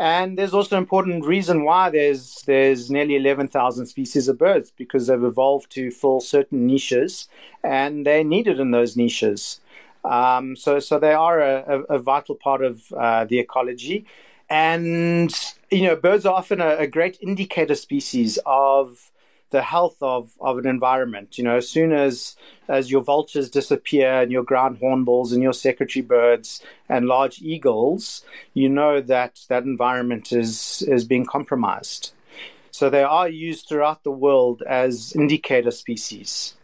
And 0.00 0.38
there's 0.38 0.54
also 0.54 0.76
an 0.76 0.82
important 0.82 1.26
reason 1.26 1.62
why 1.62 1.90
there's 1.90 2.42
there's 2.46 2.90
nearly 2.90 3.16
11,000 3.16 3.84
species 3.84 4.28
of 4.28 4.38
birds 4.38 4.72
because 4.74 5.06
they've 5.06 5.22
evolved 5.22 5.70
to 5.72 5.90
fill 5.90 6.20
certain 6.20 6.66
niches, 6.66 7.28
and 7.62 8.06
they're 8.06 8.24
needed 8.24 8.58
in 8.58 8.70
those 8.70 8.96
niches. 8.96 9.60
Um, 10.02 10.56
so 10.56 10.80
so 10.80 10.98
they 10.98 11.12
are 11.12 11.42
a, 11.42 11.64
a, 11.68 11.96
a 11.96 11.98
vital 11.98 12.34
part 12.34 12.64
of 12.64 12.90
uh, 12.94 13.26
the 13.26 13.38
ecology, 13.40 14.06
and 14.48 15.30
you 15.70 15.82
know 15.82 15.96
birds 15.96 16.24
are 16.24 16.34
often 16.34 16.62
a, 16.62 16.76
a 16.78 16.86
great 16.86 17.18
indicator 17.20 17.74
species 17.74 18.38
of 18.46 19.10
the 19.50 19.62
health 19.62 19.96
of, 20.00 20.32
of 20.40 20.58
an 20.58 20.66
environment. 20.66 21.38
You 21.38 21.44
know, 21.44 21.56
as 21.56 21.68
soon 21.68 21.92
as 21.92 22.36
as 22.68 22.90
your 22.90 23.02
vultures 23.02 23.50
disappear 23.50 24.22
and 24.22 24.30
your 24.30 24.44
ground 24.44 24.78
hornbills 24.78 25.32
and 25.32 25.42
your 25.42 25.52
secretary 25.52 26.02
birds 26.02 26.62
and 26.88 27.06
large 27.06 27.42
eagles, 27.42 28.24
you 28.54 28.68
know 28.68 29.00
that 29.00 29.40
that 29.48 29.64
environment 29.64 30.32
is 30.32 30.82
is 30.88 31.04
being 31.04 31.26
compromised. 31.26 32.12
So 32.70 32.88
they 32.88 33.02
are 33.02 33.28
used 33.28 33.68
throughout 33.68 34.04
the 34.04 34.12
world 34.12 34.62
as 34.62 35.12
indicator 35.14 35.70
species. 35.70 36.54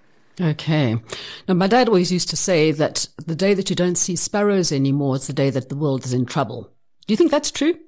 Okay. 0.40 0.96
Now, 1.48 1.54
my 1.54 1.66
dad 1.66 1.88
always 1.88 2.12
used 2.12 2.28
to 2.30 2.36
say 2.36 2.70
that 2.72 3.08
the 3.24 3.34
day 3.34 3.54
that 3.54 3.70
you 3.70 3.76
don't 3.76 3.96
see 3.96 4.16
sparrows 4.16 4.70
anymore 4.70 5.16
is 5.16 5.26
the 5.26 5.32
day 5.32 5.50
that 5.50 5.68
the 5.68 5.76
world 5.76 6.04
is 6.04 6.12
in 6.12 6.26
trouble. 6.26 6.70
Do 7.06 7.12
you 7.12 7.16
think 7.16 7.30
that's 7.30 7.50
true? 7.50 7.78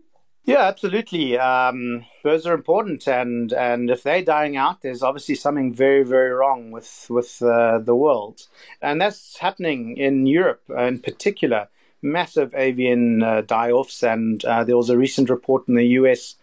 Yeah, 0.49 0.63
absolutely. 0.63 1.37
Um, 1.39 2.07
birds 2.23 2.47
are 2.47 2.55
important, 2.55 3.07
and 3.07 3.53
and 3.53 3.91
if 3.91 4.03
they're 4.03 4.23
dying 4.23 4.57
out, 4.57 4.81
there's 4.81 5.03
obviously 5.03 5.35
something 5.35 5.75
very 5.75 6.03
very 6.05 6.31
wrong 6.31 6.71
with 6.71 7.07
with 7.11 7.43
uh, 7.43 7.81
the 7.81 7.95
world, 7.95 8.47
and 8.81 8.99
that's 8.99 9.37
happening 9.41 9.99
in 9.99 10.27
Europe 10.27 10.63
in 10.71 11.01
particular. 11.01 11.69
Massive 12.01 12.55
avian 12.55 13.23
uh, 13.23 13.43
die-offs, 13.43 14.03
and 14.03 14.43
uh, 14.47 14.65
there 14.65 14.79
was 14.79 14.89
a 14.89 14.97
recent 14.97 15.29
report 15.29 15.69
in 15.69 15.75
the 15.75 15.89
US 16.01 16.37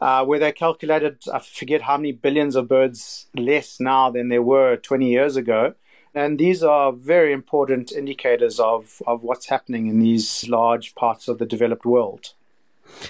uh, 0.00 0.24
where 0.24 0.40
they 0.40 0.50
calculated 0.50 1.18
I 1.32 1.38
forget 1.38 1.82
how 1.82 1.96
many 1.96 2.10
billions 2.10 2.56
of 2.56 2.66
birds 2.66 3.26
less 3.36 3.78
now 3.78 4.10
than 4.10 4.30
there 4.30 4.42
were 4.42 4.78
20 4.78 5.08
years 5.08 5.36
ago. 5.36 5.74
And 6.12 6.40
these 6.40 6.64
are 6.64 6.92
very 6.92 7.32
important 7.32 7.92
indicators 7.92 8.58
of, 8.58 9.00
of 9.06 9.22
what's 9.22 9.48
happening 9.48 9.86
in 9.86 10.00
these 10.00 10.48
large 10.48 10.96
parts 10.96 11.28
of 11.28 11.38
the 11.38 11.46
developed 11.46 11.86
world. 11.86 12.34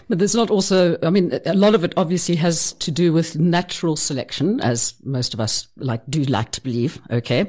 But 0.08 0.18
there's 0.18 0.34
not 0.34 0.50
also, 0.50 0.98
I 1.02 1.10
mean, 1.10 1.38
a 1.46 1.54
lot 1.54 1.74
of 1.74 1.84
it 1.84 1.92
obviously 1.96 2.36
has 2.36 2.72
to 2.74 2.90
do 2.90 3.12
with 3.12 3.38
natural 3.38 3.96
selection, 3.96 4.60
as 4.60 4.94
most 5.04 5.34
of 5.34 5.40
us 5.40 5.68
like 5.76 6.02
do 6.08 6.24
like 6.24 6.50
to 6.52 6.60
believe. 6.60 7.00
Okay, 7.10 7.46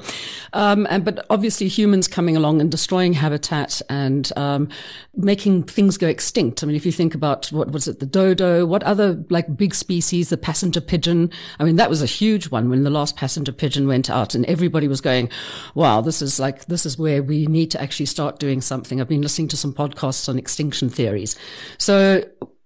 um, 0.54 0.88
and 0.90 1.04
but 1.04 1.26
obviously 1.30 1.68
humans 1.68 2.08
coming 2.08 2.36
along 2.36 2.62
and 2.62 2.72
destroying 2.72 3.14
habitat 3.14 3.82
and 3.90 4.32
um, 4.36 4.70
making 5.16 5.64
things 5.64 5.98
go 5.98 6.08
extinct. 6.08 6.64
I 6.64 6.68
mean, 6.68 6.76
if 6.76 6.86
you 6.86 6.92
think 6.92 7.16
about 7.16 7.52
what 7.52 7.72
was 7.72 7.88
it, 7.88 8.00
the 8.00 8.06
dodo, 8.06 8.66
what 8.66 8.84
other 8.84 9.24
like 9.30 9.58
big 9.58 9.74
species, 9.74 10.30
the 10.30 10.38
passenger 10.38 10.82
pigeon. 10.82 11.32
I 11.60 11.64
mean, 11.64 11.76
that 11.78 11.90
was 11.90 12.02
a 12.02 12.08
huge 12.08 12.50
one 12.50 12.70
when 12.70 12.84
the 12.84 12.90
last 12.90 13.16
passenger 13.16 13.52
pigeon 13.52 13.88
went 13.88 14.10
out, 14.10 14.36
and 14.36 14.46
everybody 14.46 14.88
was 14.88 15.02
going, 15.02 15.30
"Wow, 15.74 16.02
this 16.02 16.22
is 16.22 16.40
like 16.40 16.66
this 16.66 16.86
is 16.86 16.98
where 16.98 17.24
we 17.24 17.48
need 17.48 17.72
to 17.72 17.82
actually 17.82 18.08
start 18.08 18.40
doing 18.40 18.62
something." 18.62 19.02
I've 19.02 19.10
been 19.10 19.22
listening 19.22 19.48
to 19.50 19.58
some 19.58 19.74
podcasts 19.74 20.30
on 20.30 20.38
extinction 20.38 20.90
theories, 20.90 21.36
so 21.78 22.15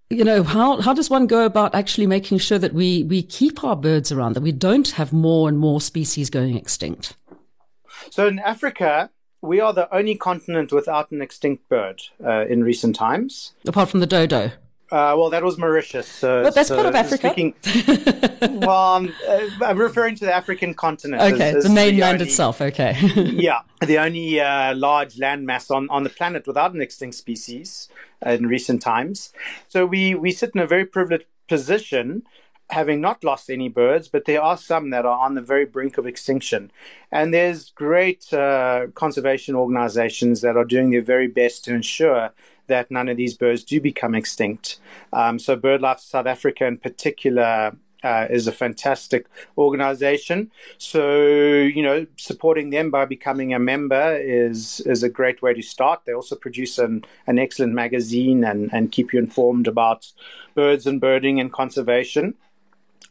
you 0.10 0.24
know, 0.24 0.44
how, 0.44 0.82
how 0.82 0.94
does 0.94 1.10
one 1.10 1.27
go 1.27 1.46
about 1.46 1.75
actually 1.75 2.08
making 2.08 2.39
sure 2.39 2.58
that 2.58 2.74
we, 2.74 3.03
we 3.03 3.22
keep 3.22 3.63
our 3.63 3.75
birds 3.75 4.12
around, 4.12 4.34
that 4.34 4.44
we 4.44 4.51
don't 4.51 4.89
have 4.91 5.13
more 5.13 5.48
and 5.48 5.60
more 5.60 5.79
species 5.79 6.29
going 6.29 6.56
extinct? 6.56 7.15
So 8.10 8.27
in 8.27 8.39
Africa, 8.39 9.12
we 9.41 9.60
are 9.60 9.74
the 9.74 9.94
only 9.94 10.15
continent 10.15 10.72
without 10.72 11.12
an 11.12 11.22
extinct 11.22 11.70
bird 11.70 12.01
uh, 12.25 12.46
in 12.48 12.63
recent 12.63 12.96
times. 12.96 13.53
Apart 13.68 13.89
from 13.89 14.00
the 14.00 14.08
dodo. 14.08 14.51
Uh, 14.91 15.13
well, 15.15 15.29
that 15.29 15.43
was 15.43 15.58
Mauritius. 15.58 16.24
Uh, 16.24 16.43
but 16.43 16.55
that's 16.55 16.69
so 16.69 16.75
part 16.75 16.88
of 16.88 16.96
Africa. 16.96 17.29
Speaking, 17.29 17.53
well, 18.60 18.96
I'm, 18.96 19.13
uh, 19.27 19.50
I'm, 19.62 19.77
referring 19.77 20.15
to 20.15 20.25
the 20.25 20.34
African 20.34 20.74
continent. 20.74 21.22
Okay, 21.22 21.50
as, 21.50 21.58
as 21.58 21.63
the 21.65 21.69
mainland 21.69 22.22
itself. 22.24 22.60
Okay. 22.60 22.98
yeah, 23.15 23.62
the 23.86 24.00
only 24.00 24.39
uh, 24.39 24.74
large 24.75 25.15
landmass 25.15 25.69
on, 25.69 25.89
on 25.89 26.03
the 26.03 26.10
planet 26.10 26.48
without 26.48 26.74
an 26.74 26.81
extinct 26.81 27.17
species 27.17 27.88
in 28.25 28.48
recent 28.48 28.81
times. 28.81 29.31
So 29.67 29.86
we, 29.86 30.15
we 30.15 30.31
sit 30.31 30.51
in 30.55 30.62
a 30.62 30.67
very 30.67 30.86
privileged 30.86 31.25
position 31.48 32.24
having 32.70 33.02
not 33.02 33.24
lost 33.24 33.50
any 33.50 33.70
birds, 33.70 34.08
but 34.08 34.26
there 34.26 34.42
are 34.42 34.58
some 34.58 34.92
that 34.92 35.06
are 35.06 35.20
on 35.26 35.36
the 35.36 35.42
very 35.42 35.66
brink 35.66 35.98
of 35.98 36.06
extinction. 36.06 36.72
And 37.12 37.34
there's 37.34 37.72
great 37.72 38.32
uh, 38.32 38.88
conservation 38.94 39.56
organizations 39.56 40.42
that 40.42 40.56
are 40.56 40.66
doing 40.66 40.92
their 40.92 41.02
very 41.02 41.28
best 41.28 41.66
to 41.66 41.74
ensure 41.74 42.32
that 42.68 42.92
none 42.92 43.10
of 43.10 43.18
these 43.18 43.34
birds 43.34 43.64
do 43.64 43.82
become 43.82 44.14
extinct. 44.14 44.80
Um, 45.12 45.40
so 45.40 45.58
BirdLife 45.58 46.00
South 46.00 46.28
Africa, 46.28 46.68
in 46.68 46.78
particular, 46.78 47.76
uh, 48.04 48.28
is 48.30 48.48
a 48.48 48.52
fantastic 48.52 49.26
organization. 49.58 50.52
So, 50.78 51.22
you 51.22 51.84
know, 51.84 52.06
supporting 52.16 52.70
them 52.70 52.92
by 52.92 53.06
becoming 53.06 53.54
a 53.54 53.60
member 53.60 54.18
is 54.18 54.80
is 54.82 55.04
a 55.04 55.10
great 55.10 55.42
way 55.42 55.54
to 55.54 55.62
start. 55.62 56.04
They 56.06 56.14
also 56.14 56.36
produce 56.36 56.78
an, 56.78 57.04
an 57.28 57.40
excellent 57.40 57.74
magazine 57.74 58.44
and, 58.44 58.74
and 58.74 58.92
keep 58.92 59.12
you 59.12 59.20
informed 59.20 59.68
about 59.68 60.14
birds 60.56 60.88
and 60.88 61.02
birding 61.02 61.40
and 61.40 61.52
conservation. 61.52 62.36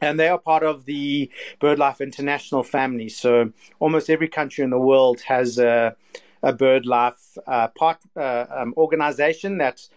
And 0.01 0.19
they 0.19 0.29
are 0.29 0.39
part 0.39 0.63
of 0.63 0.85
the 0.85 1.31
BirdLife 1.61 2.01
International 2.01 2.63
family. 2.63 3.09
So 3.09 3.53
almost 3.81 4.09
every 4.09 4.29
country 4.29 4.63
in 4.65 4.71
the 4.71 4.79
world 4.79 5.23
has 5.23 5.59
a 5.59 5.97
a 6.43 6.53
BirdLife 6.53 7.39
uh, 7.47 7.69
part 7.69 7.99
uh, 8.17 8.47
um, 8.51 8.75
organization 8.77 9.59
that 9.59 9.89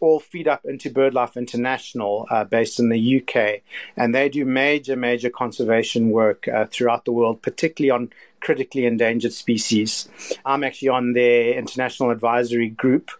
all 0.00 0.18
feed 0.18 0.48
up 0.48 0.64
into 0.64 0.90
BirdLife 0.90 1.36
International, 1.36 2.26
uh, 2.28 2.44
based 2.44 2.80
in 2.80 2.88
the 2.88 3.22
UK, 3.22 3.62
and 3.96 4.12
they 4.12 4.28
do 4.28 4.44
major, 4.44 4.96
major 4.96 5.30
conservation 5.30 6.10
work 6.10 6.48
uh, 6.48 6.66
throughout 6.66 7.04
the 7.04 7.12
world, 7.12 7.40
particularly 7.40 7.90
on 7.90 8.12
critically 8.40 8.84
endangered 8.84 9.32
species. 9.32 10.08
I'm 10.44 10.64
actually 10.64 10.88
on 10.88 11.12
their 11.12 11.54
international 11.54 12.10
advisory 12.10 12.68
group. 12.68 13.12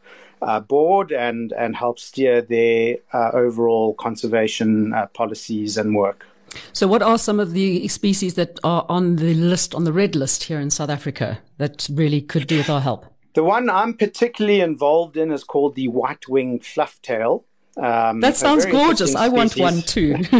Uh, 0.42 0.58
board 0.58 1.12
and 1.12 1.52
and 1.52 1.76
help 1.76 2.00
steer 2.00 2.42
their 2.42 2.96
uh, 3.12 3.30
overall 3.32 3.94
conservation 3.94 4.92
policies 5.14 5.76
and 5.76 5.94
work. 5.94 6.26
So, 6.72 6.86
what 6.86 7.02
are 7.02 7.18
some 7.18 7.40
of 7.40 7.52
the 7.52 7.88
species 7.88 8.34
that 8.34 8.58
are 8.64 8.84
on 8.88 9.16
the 9.16 9.34
list, 9.34 9.74
on 9.74 9.84
the 9.84 9.92
red 9.92 10.14
list 10.14 10.44
here 10.44 10.60
in 10.60 10.70
South 10.70 10.90
Africa, 10.90 11.40
that 11.58 11.88
really 11.92 12.20
could 12.20 12.46
do 12.46 12.58
with 12.58 12.70
our 12.70 12.80
help? 12.80 13.06
The 13.34 13.42
one 13.42 13.70
I'm 13.70 13.94
particularly 13.94 14.60
involved 14.60 15.16
in 15.16 15.30
is 15.30 15.44
called 15.44 15.74
the 15.74 15.88
white 15.88 16.28
winged 16.28 16.62
flufftail. 16.62 17.44
Um, 17.78 18.20
that 18.20 18.36
sounds 18.36 18.66
gorgeous. 18.66 19.14
I 19.14 19.28
want 19.28 19.56
one 19.56 19.80
too. 19.80 20.16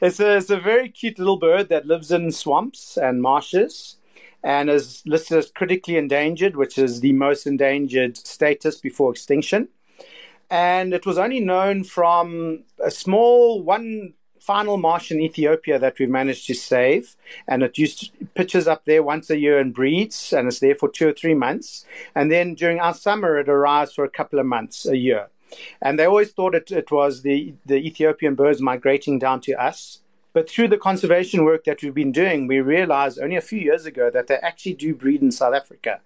it's, 0.00 0.18
a, 0.18 0.36
it's 0.38 0.48
a 0.48 0.58
very 0.58 0.88
cute 0.88 1.18
little 1.18 1.36
bird 1.36 1.68
that 1.68 1.84
lives 1.86 2.10
in 2.10 2.32
swamps 2.32 2.96
and 2.96 3.20
marshes 3.20 3.96
and 4.42 4.70
is 4.70 5.02
listed 5.06 5.38
as 5.38 5.50
critically 5.50 5.96
endangered, 5.96 6.56
which 6.56 6.78
is 6.78 7.00
the 7.00 7.12
most 7.12 7.46
endangered 7.46 8.16
status 8.16 8.80
before 8.80 9.12
extinction. 9.12 9.68
And 10.50 10.92
it 10.92 11.06
was 11.06 11.18
only 11.18 11.40
known 11.40 11.84
from 11.84 12.64
a 12.82 12.90
small 12.90 13.62
one 13.62 14.14
final 14.40 14.76
marsh 14.78 15.10
in 15.12 15.20
Ethiopia 15.20 15.78
that 15.78 15.98
we've 15.98 16.08
managed 16.08 16.46
to 16.46 16.54
save, 16.54 17.14
and 17.46 17.62
it 17.62 17.78
used 17.78 18.10
pitches 18.34 18.66
up 18.66 18.84
there 18.84 19.02
once 19.02 19.30
a 19.30 19.38
year 19.38 19.58
and 19.58 19.74
breeds, 19.74 20.32
and 20.32 20.48
it's 20.48 20.60
there 20.60 20.74
for 20.74 20.88
two 20.88 21.08
or 21.08 21.12
three 21.12 21.34
months, 21.34 21.84
and 22.14 22.32
then 22.32 22.54
during 22.54 22.80
our 22.80 22.94
summer 22.94 23.38
it 23.38 23.48
arrives 23.48 23.92
for 23.92 24.04
a 24.04 24.10
couple 24.10 24.38
of 24.38 24.46
months 24.46 24.86
a 24.86 24.96
year, 24.96 25.28
and 25.80 25.98
they 25.98 26.06
always 26.06 26.32
thought 26.32 26.54
it, 26.54 26.70
it 26.72 26.90
was 26.90 27.22
the 27.22 27.54
the 27.66 27.76
Ethiopian 27.76 28.34
birds 28.34 28.60
migrating 28.60 29.18
down 29.18 29.40
to 29.42 29.52
us. 29.52 30.00
But 30.32 30.48
through 30.48 30.68
the 30.68 30.78
conservation 30.78 31.44
work 31.44 31.64
that 31.64 31.82
we've 31.82 31.94
been 31.94 32.12
doing, 32.12 32.46
we 32.46 32.60
realized 32.60 33.18
only 33.18 33.36
a 33.36 33.40
few 33.40 33.58
years 33.58 33.86
ago 33.86 34.10
that 34.10 34.26
they 34.26 34.36
actually 34.36 34.74
do 34.74 34.94
breed 34.94 35.22
in 35.22 35.32
South 35.32 35.54
Africa. 35.54 36.00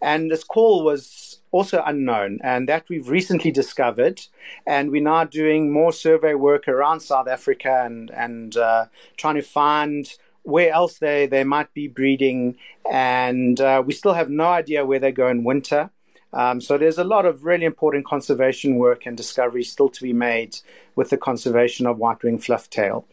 And 0.00 0.30
this 0.30 0.44
call 0.44 0.84
was 0.84 1.40
also 1.52 1.82
unknown, 1.84 2.38
and 2.42 2.68
that 2.68 2.88
we've 2.88 3.08
recently 3.08 3.50
discovered. 3.50 4.22
And 4.66 4.90
we're 4.90 5.02
now 5.02 5.24
doing 5.24 5.72
more 5.72 5.92
survey 5.92 6.34
work 6.34 6.66
around 6.66 7.00
South 7.00 7.28
Africa 7.28 7.82
and 7.84 8.10
and 8.10 8.56
uh, 8.56 8.86
trying 9.16 9.36
to 9.36 9.42
find 9.42 10.12
where 10.44 10.72
else 10.72 10.98
they, 10.98 11.26
they 11.26 11.44
might 11.44 11.72
be 11.72 11.86
breeding. 11.86 12.56
And 12.90 13.60
uh, 13.60 13.82
we 13.84 13.92
still 13.92 14.14
have 14.14 14.30
no 14.30 14.46
idea 14.46 14.84
where 14.84 14.98
they 14.98 15.12
go 15.12 15.28
in 15.28 15.44
winter. 15.44 15.90
Um, 16.32 16.60
so 16.60 16.78
there's 16.78 16.98
a 16.98 17.04
lot 17.04 17.26
of 17.26 17.44
really 17.44 17.64
important 17.64 18.06
conservation 18.06 18.76
work 18.76 19.06
and 19.06 19.16
discovery 19.16 19.64
still 19.64 19.88
to 19.90 20.02
be 20.02 20.12
made 20.12 20.58
with 20.96 21.10
the 21.10 21.18
conservation 21.18 21.86
of 21.86 21.98
white-winged 21.98 22.40
flufftail. 22.40 23.04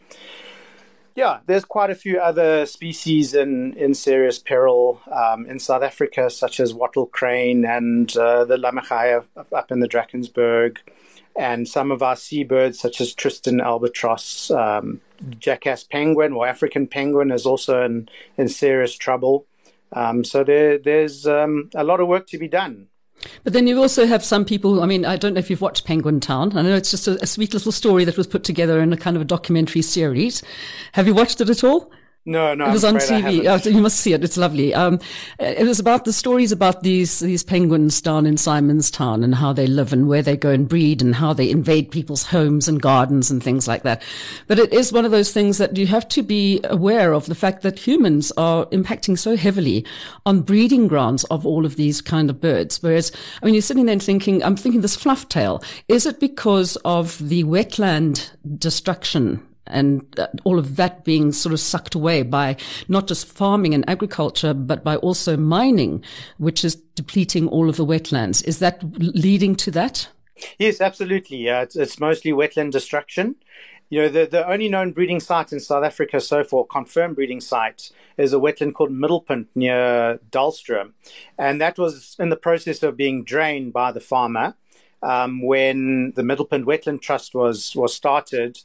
Yeah, 1.16 1.40
there's 1.46 1.64
quite 1.64 1.90
a 1.90 1.94
few 1.94 2.18
other 2.18 2.64
species 2.66 3.34
in, 3.34 3.74
in 3.74 3.94
serious 3.94 4.38
peril 4.38 5.00
um, 5.10 5.44
in 5.46 5.58
South 5.58 5.82
Africa, 5.82 6.30
such 6.30 6.60
as 6.60 6.72
wattle 6.72 7.06
crane 7.06 7.64
and 7.64 8.16
uh, 8.16 8.44
the 8.44 8.56
lammergeier 8.56 9.24
up 9.36 9.70
in 9.72 9.80
the 9.80 9.88
Drakensberg, 9.88 10.78
and 11.36 11.68
some 11.68 11.90
of 11.90 12.02
our 12.02 12.16
seabirds, 12.16 12.78
such 12.78 13.00
as 13.00 13.12
Tristan 13.12 13.60
albatross, 13.60 14.50
um, 14.50 15.00
jackass 15.38 15.84
penguin 15.84 16.32
or 16.32 16.46
African 16.46 16.86
penguin, 16.86 17.30
is 17.32 17.44
also 17.44 17.84
in, 17.84 18.08
in 18.38 18.48
serious 18.48 18.94
trouble. 18.94 19.46
Um, 19.92 20.22
so 20.24 20.44
there, 20.44 20.78
there's 20.78 21.26
um, 21.26 21.70
a 21.74 21.84
lot 21.84 22.00
of 22.00 22.06
work 22.08 22.28
to 22.28 22.38
be 22.38 22.48
done. 22.48 22.86
But 23.44 23.52
then 23.52 23.66
you 23.66 23.80
also 23.80 24.06
have 24.06 24.24
some 24.24 24.44
people. 24.44 24.82
I 24.82 24.86
mean, 24.86 25.04
I 25.04 25.16
don't 25.16 25.34
know 25.34 25.40
if 25.40 25.50
you've 25.50 25.60
watched 25.60 25.84
Penguin 25.84 26.20
Town. 26.20 26.56
I 26.56 26.62
know 26.62 26.74
it's 26.74 26.90
just 26.90 27.08
a, 27.08 27.22
a, 27.22 27.26
sweet 27.26 27.52
little 27.52 27.72
story 27.72 28.04
that 28.04 28.16
was 28.16 28.26
put 28.26 28.44
together 28.44 28.80
in 28.80 28.92
a 28.92 28.96
kind 28.96 29.16
of 29.16 29.22
a 29.22 29.26
documentary 29.26 29.82
series. 29.82 30.42
Have 30.92 31.06
you 31.06 31.14
watched 31.14 31.40
it 31.40 31.50
at 31.50 31.64
all? 31.64 31.90
No, 32.26 32.54
no. 32.54 32.68
It 32.68 32.72
was 32.72 32.84
on 32.84 32.96
TV. 32.96 33.46
Oh, 33.46 33.68
you 33.68 33.80
must 33.80 33.98
see 33.98 34.12
it. 34.12 34.22
It's 34.22 34.36
lovely. 34.36 34.74
Um, 34.74 35.00
it 35.38 35.66
was 35.66 35.80
about 35.80 36.04
the 36.04 36.12
stories 36.12 36.52
about 36.52 36.82
these 36.82 37.20
these 37.20 37.42
penguins 37.42 38.02
down 38.02 38.26
in 38.26 38.34
Simonstown 38.34 39.24
and 39.24 39.34
how 39.34 39.54
they 39.54 39.66
live 39.66 39.94
and 39.94 40.06
where 40.06 40.20
they 40.20 40.36
go 40.36 40.50
and 40.50 40.68
breed 40.68 41.00
and 41.00 41.14
how 41.14 41.32
they 41.32 41.50
invade 41.50 41.90
people's 41.90 42.24
homes 42.24 42.68
and 42.68 42.82
gardens 42.82 43.30
and 43.30 43.42
things 43.42 43.66
like 43.66 43.84
that. 43.84 44.02
But 44.48 44.58
it 44.58 44.70
is 44.70 44.92
one 44.92 45.06
of 45.06 45.12
those 45.12 45.32
things 45.32 45.56
that 45.58 45.78
you 45.78 45.86
have 45.86 46.06
to 46.08 46.22
be 46.22 46.60
aware 46.64 47.14
of 47.14 47.24
the 47.24 47.34
fact 47.34 47.62
that 47.62 47.78
humans 47.78 48.32
are 48.36 48.66
impacting 48.66 49.18
so 49.18 49.34
heavily 49.34 49.86
on 50.26 50.42
breeding 50.42 50.88
grounds 50.88 51.24
of 51.24 51.46
all 51.46 51.64
of 51.64 51.76
these 51.76 52.02
kind 52.02 52.28
of 52.28 52.38
birds. 52.38 52.82
Whereas, 52.82 53.12
I 53.42 53.46
mean, 53.46 53.54
you're 53.54 53.62
sitting 53.62 53.86
there 53.86 53.98
thinking, 53.98 54.44
I'm 54.44 54.56
thinking 54.56 54.82
this 54.82 54.94
fluff 54.96 55.26
tail. 55.30 55.62
Is 55.88 56.04
it 56.04 56.20
because 56.20 56.76
of 56.84 57.16
the 57.30 57.44
wetland 57.44 58.30
destruction 58.58 59.46
and 59.70 60.18
uh, 60.18 60.26
all 60.44 60.58
of 60.58 60.76
that 60.76 61.04
being 61.04 61.32
sort 61.32 61.52
of 61.52 61.60
sucked 61.60 61.94
away 61.94 62.22
by 62.22 62.56
not 62.88 63.06
just 63.06 63.26
farming 63.26 63.74
and 63.74 63.88
agriculture, 63.88 64.54
but 64.54 64.84
by 64.84 64.96
also 64.96 65.36
mining, 65.36 66.04
which 66.38 66.64
is 66.64 66.76
depleting 66.94 67.48
all 67.48 67.68
of 67.68 67.76
the 67.76 67.86
wetlands. 67.86 68.44
Is 68.46 68.58
that 68.58 68.82
leading 68.98 69.56
to 69.56 69.70
that? 69.72 70.08
Yes, 70.58 70.80
absolutely. 70.80 71.38
Yeah, 71.38 71.62
it's, 71.62 71.76
it's 71.76 72.00
mostly 72.00 72.32
wetland 72.32 72.72
destruction. 72.72 73.36
You 73.90 74.02
know, 74.02 74.08
the, 74.08 74.26
the 74.26 74.48
only 74.48 74.68
known 74.68 74.92
breeding 74.92 75.18
site 75.18 75.52
in 75.52 75.58
South 75.58 75.84
Africa 75.84 76.20
so 76.20 76.44
far, 76.44 76.64
confirmed 76.64 77.16
breeding 77.16 77.40
site, 77.40 77.90
is 78.16 78.32
a 78.32 78.36
wetland 78.36 78.74
called 78.74 78.90
Middelpunt 78.90 79.46
near 79.56 80.20
Dullstroom. 80.30 80.92
And 81.36 81.60
that 81.60 81.76
was 81.76 82.14
in 82.18 82.28
the 82.28 82.36
process 82.36 82.84
of 82.84 82.96
being 82.96 83.24
drained 83.24 83.72
by 83.72 83.90
the 83.90 84.00
farmer. 84.00 84.54
Um, 85.02 85.42
when 85.42 86.12
the 86.14 86.22
Middelpunt 86.22 86.64
Wetland 86.64 87.00
Trust 87.00 87.34
was 87.34 87.74
was 87.74 87.94
started, 87.94 88.60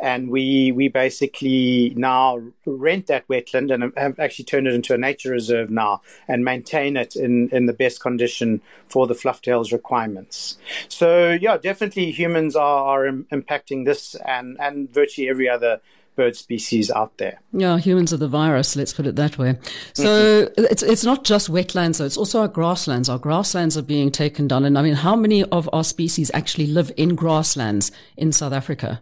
and 0.00 0.30
we 0.30 0.72
we 0.72 0.88
basically 0.88 1.92
now 1.96 2.40
rent 2.64 3.06
that 3.06 3.26
wetland 3.28 3.72
and 3.72 3.92
have 3.96 4.18
actually 4.18 4.44
turned 4.44 4.66
it 4.66 4.74
into 4.74 4.94
a 4.94 4.98
nature 4.98 5.30
reserve 5.30 5.70
now 5.70 6.00
and 6.26 6.44
maintain 6.44 6.96
it 6.96 7.14
in 7.14 7.48
in 7.50 7.66
the 7.66 7.72
best 7.72 8.00
condition 8.00 8.60
for 8.88 9.06
the 9.06 9.14
flufftails 9.14 9.72
requirements. 9.72 10.58
So 10.88 11.30
yeah, 11.32 11.56
definitely 11.56 12.10
humans 12.10 12.56
are, 12.56 13.06
are 13.06 13.12
impacting 13.32 13.84
this 13.84 14.14
and 14.26 14.56
and 14.60 14.92
virtually 14.92 15.28
every 15.28 15.48
other 15.48 15.80
bird 16.16 16.36
species 16.36 16.90
out 16.90 17.16
there. 17.18 17.40
Yeah, 17.52 17.78
humans 17.78 18.12
are 18.12 18.16
the 18.16 18.28
virus, 18.28 18.76
let's 18.76 18.92
put 18.92 19.06
it 19.06 19.16
that 19.16 19.38
way. 19.38 19.58
So 19.92 20.46
mm-hmm. 20.46 20.64
it's 20.64 20.82
it's 20.82 21.04
not 21.04 21.24
just 21.24 21.50
wetlands 21.50 21.98
though, 21.98 22.06
it's 22.06 22.16
also 22.16 22.40
our 22.40 22.48
grasslands. 22.48 23.08
Our 23.08 23.18
grasslands 23.18 23.76
are 23.76 23.82
being 23.82 24.10
taken 24.10 24.48
down 24.48 24.64
and 24.64 24.78
I 24.78 24.82
mean 24.82 24.94
how 24.94 25.14
many 25.14 25.44
of 25.44 25.68
our 25.72 25.84
species 25.84 26.30
actually 26.34 26.66
live 26.66 26.90
in 26.96 27.14
grasslands 27.14 27.92
in 28.16 28.32
South 28.32 28.52
Africa? 28.52 29.00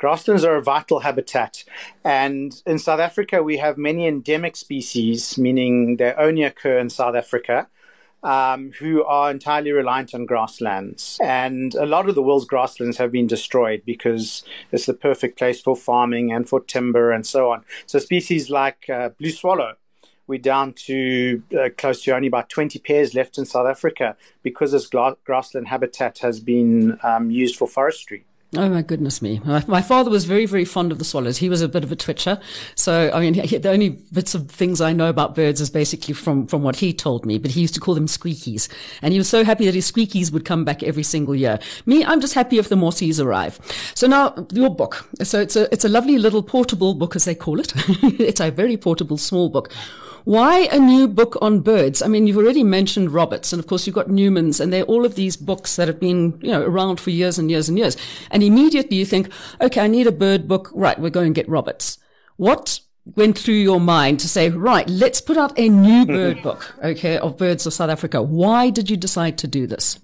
Grasslands 0.00 0.44
are 0.44 0.56
a 0.56 0.62
vital 0.62 1.00
habitat. 1.00 1.62
And 2.02 2.62
in 2.64 2.78
South 2.78 3.00
Africa, 3.00 3.42
we 3.42 3.58
have 3.58 3.76
many 3.76 4.06
endemic 4.06 4.56
species, 4.56 5.36
meaning 5.36 5.98
they 5.98 6.14
only 6.14 6.42
occur 6.42 6.78
in 6.78 6.88
South 6.88 7.14
Africa, 7.14 7.68
um, 8.22 8.72
who 8.78 9.04
are 9.04 9.30
entirely 9.30 9.72
reliant 9.72 10.14
on 10.14 10.24
grasslands. 10.24 11.18
And 11.22 11.74
a 11.74 11.84
lot 11.84 12.08
of 12.08 12.14
the 12.14 12.22
world's 12.22 12.46
grasslands 12.46 12.96
have 12.96 13.12
been 13.12 13.26
destroyed 13.26 13.82
because 13.84 14.42
it's 14.72 14.86
the 14.86 14.94
perfect 14.94 15.36
place 15.36 15.60
for 15.60 15.76
farming 15.76 16.32
and 16.32 16.48
for 16.48 16.60
timber 16.60 17.12
and 17.12 17.26
so 17.26 17.50
on. 17.50 17.62
So 17.84 17.98
species 17.98 18.48
like 18.48 18.88
uh, 18.88 19.10
blue 19.10 19.30
swallow, 19.30 19.74
we're 20.26 20.38
down 20.38 20.72
to 20.86 21.42
uh, 21.60 21.68
close 21.76 22.04
to 22.04 22.12
only 22.12 22.28
about 22.28 22.48
20 22.48 22.78
pairs 22.78 23.14
left 23.14 23.36
in 23.36 23.44
South 23.44 23.66
Africa 23.66 24.16
because 24.42 24.72
this 24.72 24.86
grassland 24.86 25.68
habitat 25.68 26.20
has 26.20 26.40
been 26.40 26.98
um, 27.02 27.30
used 27.30 27.56
for 27.56 27.68
forestry. 27.68 28.24
Oh 28.56 28.68
my 28.68 28.82
goodness 28.82 29.22
me! 29.22 29.40
My, 29.44 29.64
my, 29.68 29.80
father 29.80 30.10
was 30.10 30.24
very, 30.24 30.44
very 30.44 30.64
fond 30.64 30.90
of 30.90 30.98
the 30.98 31.04
swallows. 31.04 31.36
He 31.36 31.48
was 31.48 31.62
a 31.62 31.68
bit 31.68 31.84
of 31.84 31.92
a 31.92 31.96
twitcher, 31.96 32.40
so 32.74 33.08
I 33.14 33.20
mean, 33.20 33.34
he, 33.34 33.58
the 33.58 33.70
only 33.70 33.90
bits 33.90 34.34
of 34.34 34.50
things 34.50 34.80
I 34.80 34.92
know 34.92 35.08
about 35.08 35.36
birds 35.36 35.60
is 35.60 35.70
basically 35.70 36.14
from 36.14 36.48
from 36.48 36.64
what 36.64 36.76
he 36.76 36.92
told 36.92 37.24
me. 37.24 37.38
But 37.38 37.52
he 37.52 37.60
used 37.60 37.74
to 37.74 37.80
call 37.80 37.94
them 37.94 38.06
squeakies, 38.06 38.68
and 39.02 39.12
he 39.12 39.18
was 39.18 39.28
so 39.28 39.44
happy 39.44 39.66
that 39.66 39.74
his 39.74 39.90
squeakies 39.90 40.32
would 40.32 40.44
come 40.44 40.64
back 40.64 40.82
every 40.82 41.04
single 41.04 41.36
year. 41.36 41.60
Me, 41.86 42.04
I'm 42.04 42.20
just 42.20 42.34
happy 42.34 42.58
if 42.58 42.68
the 42.68 42.74
mossies 42.74 43.24
arrive. 43.24 43.60
So 43.94 44.08
now 44.08 44.34
your 44.52 44.74
book. 44.74 45.08
So 45.22 45.40
it's 45.40 45.54
a 45.54 45.72
it's 45.72 45.84
a 45.84 45.88
lovely 45.88 46.18
little 46.18 46.42
portable 46.42 46.94
book, 46.94 47.14
as 47.14 47.26
they 47.26 47.36
call 47.36 47.60
it. 47.60 47.72
it's 48.18 48.40
a 48.40 48.50
very 48.50 48.76
portable, 48.76 49.16
small 49.16 49.48
book. 49.48 49.72
Why 50.24 50.68
a 50.70 50.78
new 50.78 51.08
book 51.08 51.36
on 51.40 51.60
birds? 51.60 52.02
I 52.02 52.08
mean, 52.08 52.26
you've 52.26 52.36
already 52.36 52.62
mentioned 52.64 53.12
Roberts, 53.12 53.52
and 53.52 53.60
of 53.60 53.66
course 53.66 53.86
you've 53.86 53.94
got 53.94 54.10
Newman's, 54.10 54.60
and 54.60 54.72
they're 54.72 54.84
all 54.84 55.04
of 55.04 55.14
these 55.14 55.36
books 55.36 55.76
that 55.76 55.88
have 55.88 56.00
been, 56.00 56.38
you 56.42 56.50
know, 56.50 56.62
around 56.62 57.00
for 57.00 57.10
years 57.10 57.38
and 57.38 57.50
years 57.50 57.68
and 57.68 57.78
years. 57.78 57.96
And 58.30 58.42
immediately 58.42 58.96
you 58.96 59.06
think, 59.06 59.30
okay, 59.60 59.80
I 59.80 59.86
need 59.86 60.06
a 60.06 60.12
bird 60.12 60.46
book. 60.48 60.70
Right, 60.74 60.98
we're 60.98 61.10
going 61.10 61.32
to 61.34 61.40
get 61.40 61.48
Roberts. 61.48 61.98
What 62.36 62.80
went 63.16 63.38
through 63.38 63.54
your 63.54 63.80
mind 63.80 64.20
to 64.20 64.28
say, 64.28 64.50
right, 64.50 64.88
let's 64.88 65.20
put 65.20 65.36
out 65.36 65.58
a 65.58 65.68
new 65.68 66.06
bird 66.06 66.42
book, 66.42 66.74
okay, 66.82 67.18
of 67.18 67.36
birds 67.36 67.66
of 67.66 67.72
South 67.72 67.90
Africa? 67.90 68.22
Why 68.22 68.70
did 68.70 68.90
you 68.90 68.96
decide 68.96 69.38
to 69.38 69.46
do 69.46 69.66
this? 69.66 69.98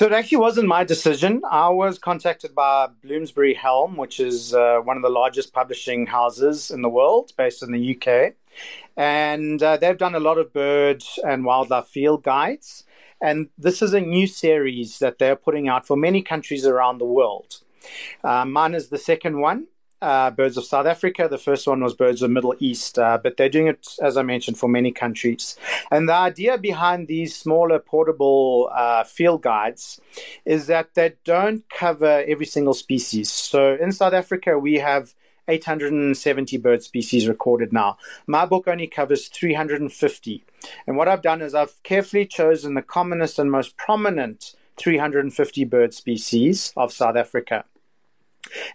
So 0.00 0.06
it 0.06 0.12
actually 0.12 0.38
wasn't 0.38 0.66
my 0.66 0.82
decision. 0.82 1.42
I 1.50 1.68
was 1.68 1.98
contacted 1.98 2.54
by 2.54 2.86
Bloomsbury 3.02 3.52
Helm, 3.52 3.98
which 3.98 4.18
is 4.18 4.54
uh, 4.54 4.78
one 4.82 4.96
of 4.96 5.02
the 5.02 5.10
largest 5.10 5.52
publishing 5.52 6.06
houses 6.06 6.70
in 6.70 6.80
the 6.80 6.88
world, 6.88 7.34
based 7.36 7.62
in 7.62 7.70
the 7.70 7.94
UK. 7.94 8.32
And 8.96 9.62
uh, 9.62 9.76
they've 9.76 9.98
done 9.98 10.14
a 10.14 10.18
lot 10.18 10.38
of 10.38 10.54
bird 10.54 11.04
and 11.22 11.44
wildlife 11.44 11.86
field 11.88 12.22
guides. 12.22 12.84
And 13.20 13.50
this 13.58 13.82
is 13.82 13.92
a 13.92 14.00
new 14.00 14.26
series 14.26 15.00
that 15.00 15.18
they're 15.18 15.36
putting 15.36 15.68
out 15.68 15.86
for 15.86 15.98
many 15.98 16.22
countries 16.22 16.64
around 16.64 16.96
the 16.96 17.04
world. 17.04 17.58
Uh, 18.24 18.46
mine 18.46 18.72
is 18.72 18.88
the 18.88 18.96
second 18.96 19.40
one, 19.40 19.66
uh, 20.02 20.30
Birds 20.30 20.56
of 20.56 20.64
South 20.64 20.86
Africa. 20.86 21.28
The 21.28 21.38
first 21.38 21.66
one 21.66 21.82
was 21.82 21.94
Birds 21.94 22.22
of 22.22 22.30
Middle 22.30 22.54
East, 22.58 22.98
uh, 22.98 23.18
but 23.22 23.36
they're 23.36 23.48
doing 23.48 23.66
it, 23.66 23.86
as 24.02 24.16
I 24.16 24.22
mentioned, 24.22 24.58
for 24.58 24.68
many 24.68 24.92
countries. 24.92 25.56
And 25.90 26.08
the 26.08 26.14
idea 26.14 26.58
behind 26.58 27.08
these 27.08 27.36
smaller 27.36 27.78
portable 27.78 28.70
uh, 28.74 29.04
field 29.04 29.42
guides 29.42 30.00
is 30.44 30.66
that 30.66 30.94
they 30.94 31.14
don't 31.24 31.68
cover 31.68 32.24
every 32.26 32.46
single 32.46 32.74
species. 32.74 33.30
So 33.30 33.76
in 33.80 33.92
South 33.92 34.12
Africa, 34.12 34.58
we 34.58 34.74
have 34.76 35.14
870 35.48 36.56
bird 36.58 36.82
species 36.82 37.26
recorded 37.26 37.72
now. 37.72 37.98
My 38.26 38.46
book 38.46 38.68
only 38.68 38.86
covers 38.86 39.28
350. 39.28 40.44
And 40.86 40.96
what 40.96 41.08
I've 41.08 41.22
done 41.22 41.42
is 41.42 41.54
I've 41.54 41.82
carefully 41.82 42.26
chosen 42.26 42.74
the 42.74 42.82
commonest 42.82 43.38
and 43.38 43.50
most 43.50 43.76
prominent 43.76 44.54
350 44.76 45.64
bird 45.64 45.92
species 45.92 46.72
of 46.76 46.92
South 46.92 47.16
Africa 47.16 47.64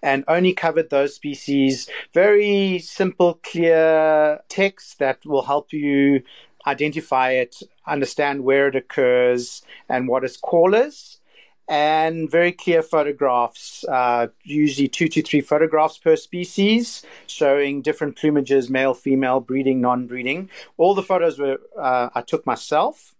and 0.01 0.23
only 0.27 0.53
covered 0.53 0.89
those 0.89 1.15
species. 1.15 1.89
Very 2.13 2.79
simple, 2.79 3.39
clear 3.43 4.39
text 4.49 4.99
that 4.99 5.25
will 5.25 5.43
help 5.43 5.73
you 5.73 6.23
identify 6.67 7.31
it, 7.31 7.57
understand 7.85 8.43
where 8.43 8.67
it 8.67 8.75
occurs, 8.75 9.61
and 9.87 10.07
what 10.07 10.23
its 10.23 10.37
call 10.37 10.73
is 10.73 11.19
and 11.67 12.29
very 12.29 12.51
clear 12.51 12.83
photographs, 12.83 13.83
uh, 13.85 14.27
usually 14.43 14.87
two 14.87 15.07
to 15.07 15.21
three 15.21 15.41
photographs 15.41 15.97
per 15.97 16.15
species, 16.15 17.03
showing 17.27 17.81
different 17.81 18.15
plumages, 18.15 18.69
male, 18.69 18.93
female, 18.93 19.39
breeding, 19.39 19.81
non-breeding. 19.81 20.49
All 20.77 20.93
the 20.93 21.03
photos 21.03 21.39
were 21.39 21.59
uh, 21.79 22.09
I 22.13 22.21
took 22.21 22.45
myself. 22.45 23.15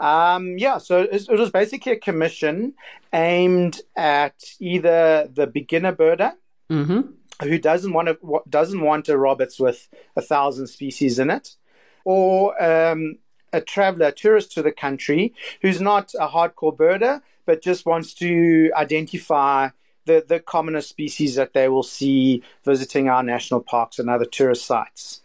Um, 0.00 0.58
yeah, 0.58 0.78
so 0.78 1.02
it, 1.02 1.28
was 1.28 1.50
basically 1.50 1.92
a 1.92 1.96
commission 1.96 2.74
aimed 3.12 3.80
at 3.96 4.34
either 4.58 5.28
the 5.32 5.46
beginner 5.46 5.92
birder 5.94 6.32
mm-hmm. 6.68 7.02
who 7.46 7.58
doesn't 7.58 7.92
want 7.92 8.08
to 8.08 8.42
doesn't 8.48 8.80
want 8.80 9.08
a 9.08 9.16
Roberts 9.16 9.60
with 9.60 9.88
a 10.16 10.20
thousand 10.20 10.66
species 10.66 11.18
in 11.18 11.30
it, 11.30 11.56
or 12.04 12.60
um, 12.62 13.18
a 13.52 13.60
traveler, 13.60 14.06
a 14.06 14.12
tourist 14.12 14.50
to 14.52 14.62
the 14.62 14.72
country 14.72 15.32
who's 15.62 15.80
not 15.80 16.12
a 16.18 16.28
hardcore 16.28 16.76
birder 16.76 17.22
but 17.46 17.62
just 17.62 17.86
wants 17.86 18.14
to 18.14 18.70
identify 18.74 19.68
the, 20.06 20.24
the 20.26 20.40
commonest 20.40 20.88
species 20.88 21.34
that 21.36 21.52
they 21.52 21.68
will 21.68 21.82
see 21.82 22.42
visiting 22.64 23.08
our 23.08 23.22
national 23.22 23.60
parks 23.60 23.98
and 23.98 24.10
other 24.10 24.24
tourist 24.24 24.66
sites. 24.66 25.20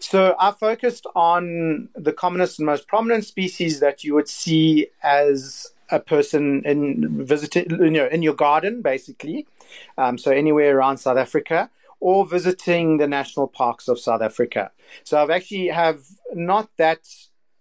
So 0.00 0.34
I 0.38 0.52
focused 0.52 1.06
on 1.14 1.88
the 1.94 2.12
commonest 2.12 2.58
and 2.58 2.66
most 2.66 2.88
prominent 2.88 3.24
species 3.24 3.80
that 3.80 4.04
you 4.04 4.14
would 4.14 4.28
see 4.28 4.88
as 5.02 5.72
a 5.90 6.00
person 6.00 6.62
in 6.64 7.24
visiting, 7.24 7.70
you 7.70 7.90
know, 7.90 8.06
in 8.06 8.22
your 8.22 8.34
garden, 8.34 8.82
basically. 8.82 9.46
Um, 9.98 10.18
so 10.18 10.30
anywhere 10.30 10.76
around 10.76 10.98
South 10.98 11.18
Africa 11.18 11.70
or 12.00 12.26
visiting 12.26 12.98
the 12.98 13.06
national 13.06 13.48
parks 13.48 13.88
of 13.88 13.98
South 13.98 14.20
Africa. 14.20 14.70
So 15.04 15.22
I've 15.22 15.30
actually 15.30 15.68
have 15.68 16.04
not 16.34 16.68
that 16.76 17.00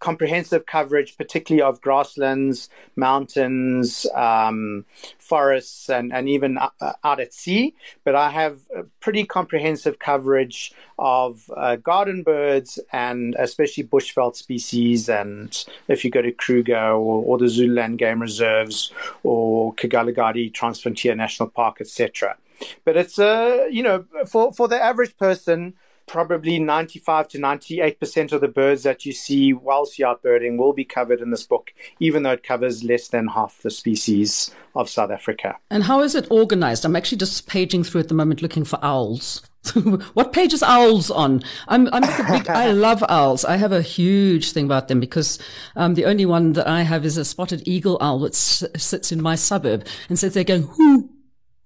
comprehensive 0.03 0.65
coverage, 0.65 1.17
particularly 1.17 1.61
of 1.61 1.79
grasslands, 1.79 2.67
mountains, 2.97 4.05
um, 4.13 4.83
forests, 5.17 5.89
and, 5.89 6.11
and 6.11 6.27
even 6.27 6.57
uh, 6.57 6.69
uh, 6.81 6.91
out 7.05 7.21
at 7.21 7.33
sea. 7.33 7.73
But 8.03 8.13
I 8.13 8.29
have 8.29 8.59
pretty 8.99 9.23
comprehensive 9.23 9.99
coverage 9.99 10.73
of 10.99 11.49
uh, 11.55 11.77
garden 11.77 12.21
birds 12.21 12.79
and 12.91 13.33
especially 13.39 13.85
bushveld 13.85 14.35
species. 14.35 15.07
And 15.07 15.51
if 15.87 16.03
you 16.03 16.11
go 16.11 16.21
to 16.21 16.33
Kruger 16.33 16.89
or, 16.89 17.23
or 17.23 17.37
the 17.37 17.47
Zululand 17.47 17.97
Game 17.97 18.21
Reserves 18.21 18.91
or 19.23 19.73
Kgalagadi 19.75 20.51
Transfrontier 20.51 21.15
National 21.15 21.47
Park, 21.47 21.77
etc. 21.79 22.35
But 22.83 22.97
it's 22.97 23.19
a, 23.19 23.63
uh, 23.63 23.65
you 23.67 23.83
know, 23.83 24.03
for, 24.27 24.51
for 24.51 24.67
the 24.67 24.81
average 24.83 25.15
person, 25.17 25.75
probably 26.05 26.59
95 26.59 27.27
to 27.29 27.39
98% 27.39 28.31
of 28.31 28.41
the 28.41 28.47
birds 28.47 28.83
that 28.83 29.05
you 29.05 29.11
see 29.11 29.53
whilst 29.53 29.97
you're 29.97 30.15
birding 30.15 30.57
will 30.57 30.73
be 30.73 30.85
covered 30.85 31.21
in 31.21 31.31
this 31.31 31.45
book, 31.45 31.73
even 31.99 32.23
though 32.23 32.31
it 32.31 32.43
covers 32.43 32.83
less 32.83 33.07
than 33.07 33.27
half 33.29 33.61
the 33.61 33.71
species 33.71 34.51
of 34.75 34.89
South 34.89 35.11
Africa. 35.11 35.57
And 35.69 35.83
how 35.83 36.01
is 36.01 36.15
it 36.15 36.27
organized? 36.29 36.85
I'm 36.85 36.95
actually 36.95 37.19
just 37.19 37.47
paging 37.47 37.83
through 37.83 38.01
at 38.01 38.07
the 38.07 38.13
moment 38.13 38.41
looking 38.41 38.65
for 38.65 38.79
owls. 38.81 39.41
what 40.13 40.33
page 40.33 40.53
is 40.53 40.61
owls 40.61 41.09
on? 41.09 41.41
I'm, 41.67 41.87
I'm 41.93 42.01
big, 42.01 42.49
I 42.49 42.71
love 42.71 43.03
owls. 43.07 43.45
I 43.45 43.55
have 43.57 43.71
a 43.71 43.81
huge 43.81 44.51
thing 44.51 44.65
about 44.65 44.89
them 44.89 44.99
because 44.99 45.39
um, 45.75 45.93
the 45.93 46.05
only 46.05 46.25
one 46.25 46.53
that 46.53 46.67
I 46.67 46.81
have 46.81 47.05
is 47.05 47.17
a 47.17 47.23
spotted 47.23 47.65
eagle 47.65 47.97
owl 48.01 48.19
that 48.19 48.33
s- 48.33 48.63
sits 48.75 49.11
in 49.11 49.21
my 49.21 49.35
suburb 49.35 49.87
and 50.09 50.19
says 50.19 50.33
they're 50.33 50.43
going, 50.43 50.63
whoo, 50.77 51.09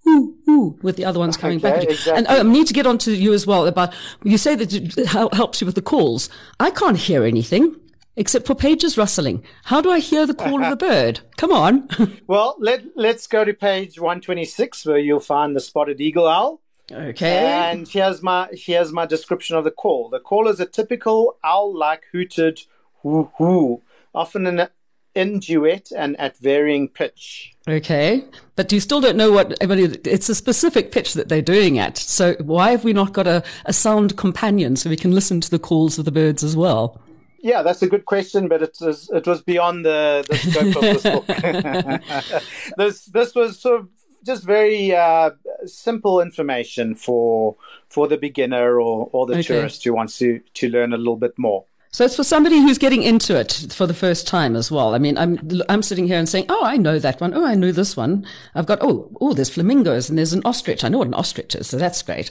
ooh, 0.07 0.35
ooh, 0.49 0.79
with 0.81 0.95
the 0.95 1.05
other 1.05 1.19
ones 1.19 1.37
coming 1.43 1.57
okay, 1.57 1.71
back. 1.71 1.83
Exactly. 1.83 2.13
And 2.13 2.27
oh, 2.29 2.39
I 2.39 2.43
need 2.43 2.67
to 2.67 2.73
get 2.73 2.87
on 2.87 2.97
to 2.99 3.15
you 3.15 3.33
as 3.33 3.45
well 3.45 3.67
about, 3.67 3.93
you 4.23 4.37
say 4.37 4.55
that 4.55 4.73
it 4.73 5.07
helps 5.07 5.61
you 5.61 5.65
with 5.65 5.75
the 5.75 5.81
calls. 5.81 6.29
I 6.59 6.71
can't 6.71 6.97
hear 6.97 7.23
anything 7.23 7.75
except 8.15 8.47
for 8.47 8.55
pages 8.55 8.97
rustling. 8.97 9.43
How 9.65 9.79
do 9.79 9.91
I 9.91 9.99
hear 9.99 10.25
the 10.25 10.33
call 10.33 10.63
of 10.63 10.69
the 10.69 10.75
bird? 10.87 11.21
Come 11.37 11.51
on. 11.51 11.87
well, 12.27 12.55
let, 12.59 12.83
let's 12.95 13.27
go 13.27 13.45
to 13.45 13.53
page 13.53 13.99
126 13.99 14.85
where 14.85 14.97
you'll 14.97 15.19
find 15.19 15.55
the 15.55 15.59
spotted 15.59 16.01
eagle 16.01 16.27
owl. 16.27 16.61
Okay. 16.91 17.45
And 17.45 17.85
here's 17.85 18.23
my 18.23 18.47
here's 18.53 18.93
my 18.93 19.05
description 19.05 19.57
of 19.57 19.65
the 19.65 19.71
call. 19.71 20.07
The 20.07 20.21
call 20.21 20.47
is 20.47 20.61
a 20.61 20.65
typical 20.65 21.37
owl-like 21.43 22.05
hooted 22.13 22.61
hoo 23.01 23.29
hoo, 23.37 23.81
often 24.15 24.47
in 24.47 24.69
in 25.17 25.39
duet 25.39 25.91
and 25.95 26.17
at 26.19 26.37
varying 26.37 26.87
pitch. 26.87 27.55
Okay, 27.67 28.23
but 28.55 28.71
you 28.71 28.79
still 28.79 29.01
don't 29.01 29.17
know 29.17 29.31
what. 29.31 29.61
I 29.61 29.65
mean, 29.65 29.97
it's 30.05 30.29
a 30.29 30.35
specific 30.35 30.91
pitch 30.91 31.15
that 31.15 31.27
they're 31.27 31.41
doing 31.41 31.79
at. 31.79 31.97
So 31.97 32.35
why 32.35 32.71
have 32.71 32.83
we 32.83 32.93
not 32.93 33.13
got 33.13 33.27
a, 33.27 33.43
a 33.65 33.73
sound 33.73 34.15
companion 34.15 34.75
so 34.75 34.89
we 34.89 34.95
can 34.95 35.11
listen 35.11 35.41
to 35.41 35.49
the 35.49 35.59
calls 35.59 35.97
of 35.97 36.05
the 36.05 36.11
birds 36.11 36.43
as 36.43 36.55
well? 36.55 37.01
Yeah, 37.39 37.63
that's 37.63 37.81
a 37.81 37.87
good 37.87 38.05
question, 38.05 38.47
but 38.47 38.61
it 38.61 38.77
was 38.79 39.09
it 39.13 39.27
was 39.27 39.41
beyond 39.41 39.85
the, 39.85 40.25
the 40.29 40.37
scope 40.37 40.75
of 40.75 40.81
this 40.81 41.03
book. 41.03 41.25
this 42.77 43.05
this 43.05 43.35
was 43.35 43.59
sort 43.59 43.81
of 43.81 43.89
just 44.25 44.43
very 44.43 44.93
uh, 44.93 45.31
simple 45.65 46.21
information 46.21 46.95
for 46.95 47.55
for 47.89 48.07
the 48.07 48.17
beginner 48.17 48.79
or, 48.79 49.09
or 49.11 49.25
the 49.25 49.33
okay. 49.33 49.43
tourist 49.43 49.83
who 49.83 49.93
wants 49.93 50.17
to 50.19 50.41
to 50.53 50.69
learn 50.69 50.93
a 50.93 50.97
little 50.97 51.17
bit 51.17 51.37
more. 51.37 51.65
So 51.91 52.05
it's 52.05 52.15
for 52.15 52.23
somebody 52.23 52.59
who's 52.59 52.77
getting 52.77 53.03
into 53.03 53.35
it 53.39 53.67
for 53.71 53.87
the 53.87 53.93
first 53.93 54.27
time 54.27 54.55
as 54.55 54.71
well. 54.71 54.93
I 54.93 54.97
mean, 54.97 55.17
I'm 55.17 55.39
I'm 55.69 55.81
sitting 55.81 56.07
here 56.07 56.19
and 56.19 56.27
saying, 56.27 56.45
"Oh, 56.49 56.63
I 56.63 56.77
know 56.77 56.99
that 56.99 57.21
one. 57.21 57.33
Oh, 57.33 57.45
I 57.45 57.55
know 57.55 57.71
this 57.71 57.95
one. 57.95 58.25
I've 58.55 58.65
got 58.65 58.79
oh 58.81 59.09
oh, 59.21 59.33
there's 59.33 59.49
flamingos 59.49 60.09
and 60.09 60.17
there's 60.17 60.33
an 60.33 60.41
ostrich. 60.45 60.83
I 60.83 60.89
know 60.89 60.99
what 60.99 61.07
an 61.07 61.13
ostrich 61.13 61.55
is, 61.55 61.67
so 61.67 61.77
that's 61.77 62.01
great." 62.01 62.29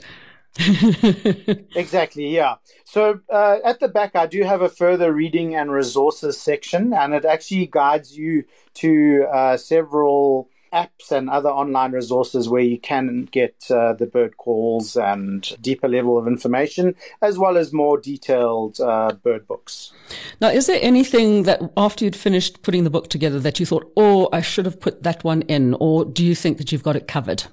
exactly, 1.75 2.29
yeah. 2.29 2.55
So 2.85 3.19
uh, 3.29 3.57
at 3.63 3.79
the 3.79 3.87
back, 3.87 4.15
I 4.15 4.25
do 4.25 4.43
have 4.43 4.61
a 4.61 4.69
further 4.69 5.13
reading 5.13 5.55
and 5.55 5.71
resources 5.71 6.39
section, 6.39 6.93
and 6.93 7.13
it 7.13 7.25
actually 7.25 7.67
guides 7.67 8.17
you 8.17 8.43
to 8.75 9.25
uh, 9.31 9.57
several 9.57 10.49
apps 10.73 11.11
and 11.11 11.29
other 11.29 11.49
online 11.49 11.91
resources 11.91 12.49
where 12.49 12.61
you 12.61 12.79
can 12.79 13.27
get 13.31 13.55
uh, 13.69 13.93
the 13.93 14.05
bird 14.05 14.37
calls 14.37 14.95
and 14.95 15.55
deeper 15.61 15.87
level 15.87 16.17
of 16.17 16.27
information, 16.27 16.95
as 17.21 17.37
well 17.37 17.57
as 17.57 17.73
more 17.73 17.97
detailed 17.99 18.79
uh, 18.79 19.13
bird 19.23 19.47
books. 19.47 19.93
Now, 20.39 20.49
is 20.49 20.67
there 20.67 20.79
anything 20.81 21.43
that 21.43 21.61
after 21.75 22.05
you'd 22.05 22.15
finished 22.15 22.61
putting 22.61 22.83
the 22.83 22.89
book 22.89 23.09
together 23.09 23.39
that 23.39 23.59
you 23.59 23.65
thought, 23.65 23.91
oh, 23.97 24.29
I 24.31 24.41
should 24.41 24.65
have 24.65 24.79
put 24.79 25.03
that 25.03 25.23
one 25.23 25.41
in, 25.43 25.75
or 25.79 26.05
do 26.05 26.23
you 26.23 26.35
think 26.35 26.57
that 26.57 26.71
you've 26.71 26.83
got 26.83 26.95
it 26.95 27.07
covered? 27.07 27.45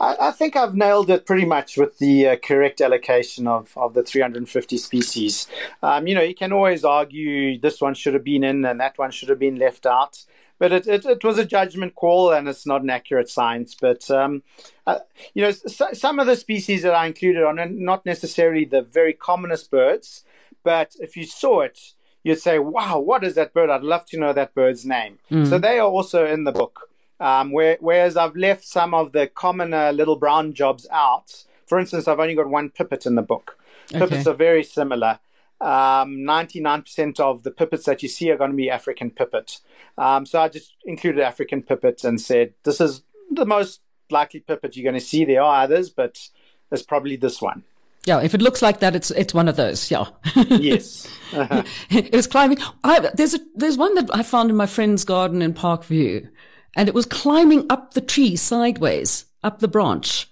I, 0.00 0.16
I 0.20 0.30
think 0.30 0.56
I've 0.56 0.74
nailed 0.74 1.10
it 1.10 1.26
pretty 1.26 1.44
much 1.44 1.76
with 1.76 1.98
the 1.98 2.28
uh, 2.28 2.36
correct 2.36 2.80
allocation 2.80 3.46
of, 3.46 3.76
of 3.76 3.94
the 3.94 4.02
350 4.02 4.76
species. 4.78 5.46
Um, 5.82 6.06
you 6.06 6.14
know, 6.14 6.22
you 6.22 6.34
can 6.34 6.52
always 6.52 6.84
argue 6.84 7.58
this 7.58 7.80
one 7.80 7.94
should 7.94 8.14
have 8.14 8.24
been 8.24 8.44
in 8.44 8.64
and 8.64 8.80
that 8.80 8.98
one 8.98 9.10
should 9.10 9.28
have 9.28 9.38
been 9.38 9.56
left 9.56 9.86
out 9.86 10.24
but 10.58 10.72
it, 10.72 10.86
it, 10.86 11.04
it, 11.04 11.24
was 11.24 11.38
a 11.38 11.44
judgment 11.44 11.94
call 11.94 12.32
and 12.32 12.48
it's 12.48 12.66
not 12.66 12.82
an 12.82 12.90
accurate 12.90 13.28
science. 13.28 13.76
But, 13.80 14.10
um, 14.10 14.42
uh, 14.86 14.98
you 15.34 15.42
know, 15.42 15.50
so, 15.50 15.88
some 15.92 16.18
of 16.18 16.26
the 16.26 16.36
species 16.36 16.82
that 16.82 16.94
I 16.94 17.06
included 17.06 17.42
are 17.42 17.54
not 17.66 18.04
necessarily 18.04 18.64
the 18.64 18.82
very 18.82 19.12
commonest 19.12 19.70
birds, 19.70 20.24
but 20.64 20.94
if 20.98 21.16
you 21.16 21.24
saw 21.24 21.60
it, 21.60 21.92
you'd 22.22 22.40
say, 22.40 22.58
wow, 22.58 22.98
what 22.98 23.24
is 23.24 23.34
that 23.36 23.54
bird? 23.54 23.70
I'd 23.70 23.82
love 23.82 24.06
to 24.06 24.18
know 24.18 24.32
that 24.32 24.54
bird's 24.54 24.84
name. 24.84 25.18
Mm. 25.30 25.48
So 25.48 25.58
they 25.58 25.78
are 25.78 25.88
also 25.88 26.26
in 26.26 26.44
the 26.44 26.52
book. 26.52 26.90
Um, 27.20 27.50
where, 27.50 27.76
whereas 27.80 28.16
I've 28.16 28.36
left 28.36 28.64
some 28.64 28.94
of 28.94 29.10
the 29.10 29.26
commoner 29.26 29.92
little 29.92 30.14
brown 30.14 30.52
jobs 30.52 30.86
out. 30.92 31.44
For 31.66 31.80
instance, 31.80 32.06
I've 32.06 32.20
only 32.20 32.36
got 32.36 32.48
one 32.48 32.70
pipit 32.70 33.06
in 33.06 33.16
the 33.16 33.22
book. 33.22 33.58
Okay. 33.92 33.98
Pipits 34.00 34.26
are 34.26 34.34
very 34.34 34.62
similar. 34.62 35.18
Um, 35.60 36.18
99% 36.18 37.18
of 37.18 37.42
the 37.42 37.50
pipits 37.50 37.84
that 37.86 38.02
you 38.02 38.08
see 38.08 38.30
are 38.30 38.36
going 38.36 38.50
to 38.50 38.56
be 38.56 38.70
African 38.70 39.10
pipit. 39.10 39.58
Um, 39.96 40.24
so 40.24 40.40
I 40.40 40.48
just 40.48 40.74
included 40.84 41.20
African 41.20 41.62
pipit 41.62 42.04
and 42.04 42.20
said, 42.20 42.54
this 42.64 42.80
is 42.80 43.02
the 43.30 43.44
most 43.44 43.80
likely 44.10 44.40
pipit 44.40 44.76
you're 44.76 44.90
going 44.90 45.00
to 45.00 45.06
see. 45.06 45.24
There 45.24 45.42
are 45.42 45.64
others, 45.64 45.90
but 45.90 46.28
it's 46.70 46.82
probably 46.82 47.16
this 47.16 47.42
one. 47.42 47.64
Yeah, 48.04 48.22
if 48.22 48.34
it 48.34 48.40
looks 48.40 48.62
like 48.62 48.80
that, 48.80 48.96
it's 48.96 49.10
it's 49.10 49.34
one 49.34 49.48
of 49.48 49.56
those. 49.56 49.90
Yeah. 49.90 50.06
yes. 50.48 51.06
Uh-huh. 51.32 51.62
it 51.90 52.14
was 52.14 52.26
climbing. 52.26 52.58
I, 52.82 53.10
there's 53.14 53.34
a 53.34 53.40
there's 53.54 53.76
one 53.76 53.94
that 53.96 54.08
I 54.14 54.22
found 54.22 54.48
in 54.48 54.56
my 54.56 54.66
friend's 54.66 55.04
garden 55.04 55.42
in 55.42 55.52
Parkview, 55.52 56.26
and 56.74 56.88
it 56.88 56.94
was 56.94 57.04
climbing 57.04 57.66
up 57.68 57.92
the 57.92 58.00
tree 58.00 58.36
sideways, 58.36 59.26
up 59.42 59.58
the 59.58 59.68
branch. 59.68 60.30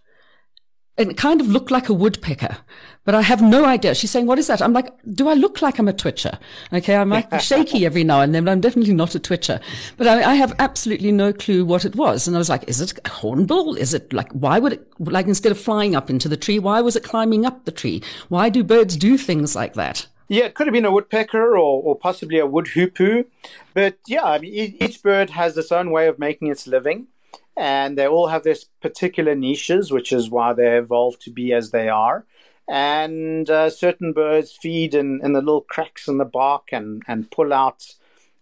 And 0.98 1.10
it 1.10 1.16
kind 1.16 1.40
of 1.42 1.48
looked 1.48 1.70
like 1.70 1.90
a 1.90 1.94
woodpecker, 1.94 2.56
but 3.04 3.14
I 3.14 3.20
have 3.20 3.42
no 3.42 3.66
idea. 3.66 3.94
She's 3.94 4.10
saying, 4.10 4.26
what 4.26 4.38
is 4.38 4.46
that? 4.46 4.62
I'm 4.62 4.72
like, 4.72 4.90
do 5.12 5.28
I 5.28 5.34
look 5.34 5.60
like 5.60 5.78
I'm 5.78 5.88
a 5.88 5.92
twitcher? 5.92 6.38
Okay. 6.72 6.96
I 6.96 7.04
might 7.04 7.30
be 7.30 7.38
shaky 7.38 7.84
every 7.84 8.02
now 8.02 8.22
and 8.22 8.34
then, 8.34 8.44
but 8.44 8.52
I'm 8.52 8.62
definitely 8.62 8.94
not 8.94 9.14
a 9.14 9.18
twitcher, 9.18 9.60
but 9.98 10.06
I, 10.06 10.30
I, 10.30 10.34
have 10.34 10.54
absolutely 10.58 11.12
no 11.12 11.34
clue 11.34 11.66
what 11.66 11.84
it 11.84 11.96
was. 11.96 12.26
And 12.26 12.34
I 12.34 12.38
was 12.38 12.48
like, 12.48 12.64
is 12.66 12.80
it 12.80 12.98
a 13.04 13.10
hornbill? 13.10 13.74
Is 13.74 13.92
it 13.92 14.12
like, 14.12 14.32
why 14.32 14.58
would 14.58 14.72
it, 14.72 14.88
like 14.98 15.26
instead 15.26 15.52
of 15.52 15.60
flying 15.60 15.94
up 15.94 16.08
into 16.08 16.28
the 16.28 16.36
tree, 16.36 16.58
why 16.58 16.80
was 16.80 16.96
it 16.96 17.04
climbing 17.04 17.44
up 17.44 17.66
the 17.66 17.72
tree? 17.72 18.02
Why 18.28 18.48
do 18.48 18.64
birds 18.64 18.96
do 18.96 19.18
things 19.18 19.54
like 19.54 19.74
that? 19.74 20.06
Yeah, 20.28 20.46
it 20.46 20.54
could 20.54 20.66
have 20.66 20.74
been 20.74 20.84
a 20.84 20.90
woodpecker 20.90 21.56
or, 21.56 21.82
or 21.82 21.96
possibly 21.96 22.38
a 22.38 22.46
wood 22.46 22.68
hoopoe. 22.68 23.26
But 23.74 23.98
yeah, 24.06 24.24
I 24.24 24.38
mean, 24.38 24.76
each 24.80 25.02
bird 25.02 25.30
has 25.30 25.56
its 25.56 25.70
own 25.70 25.90
way 25.90 26.08
of 26.08 26.18
making 26.18 26.48
its 26.48 26.66
living 26.66 27.08
and 27.56 27.96
they 27.96 28.06
all 28.06 28.28
have 28.28 28.42
their 28.42 28.56
particular 28.82 29.34
niches, 29.34 29.90
which 29.90 30.12
is 30.12 30.30
why 30.30 30.52
they 30.52 30.76
evolved 30.76 31.22
to 31.22 31.30
be 31.30 31.52
as 31.52 31.70
they 31.70 31.88
are. 31.88 32.26
And 32.68 33.48
uh, 33.48 33.70
certain 33.70 34.12
birds 34.12 34.52
feed 34.52 34.94
in, 34.94 35.20
in 35.22 35.32
the 35.32 35.40
little 35.40 35.60
cracks 35.60 36.08
in 36.08 36.18
the 36.18 36.24
bark 36.24 36.68
and, 36.72 37.02
and 37.06 37.30
pull 37.30 37.52
out 37.52 37.94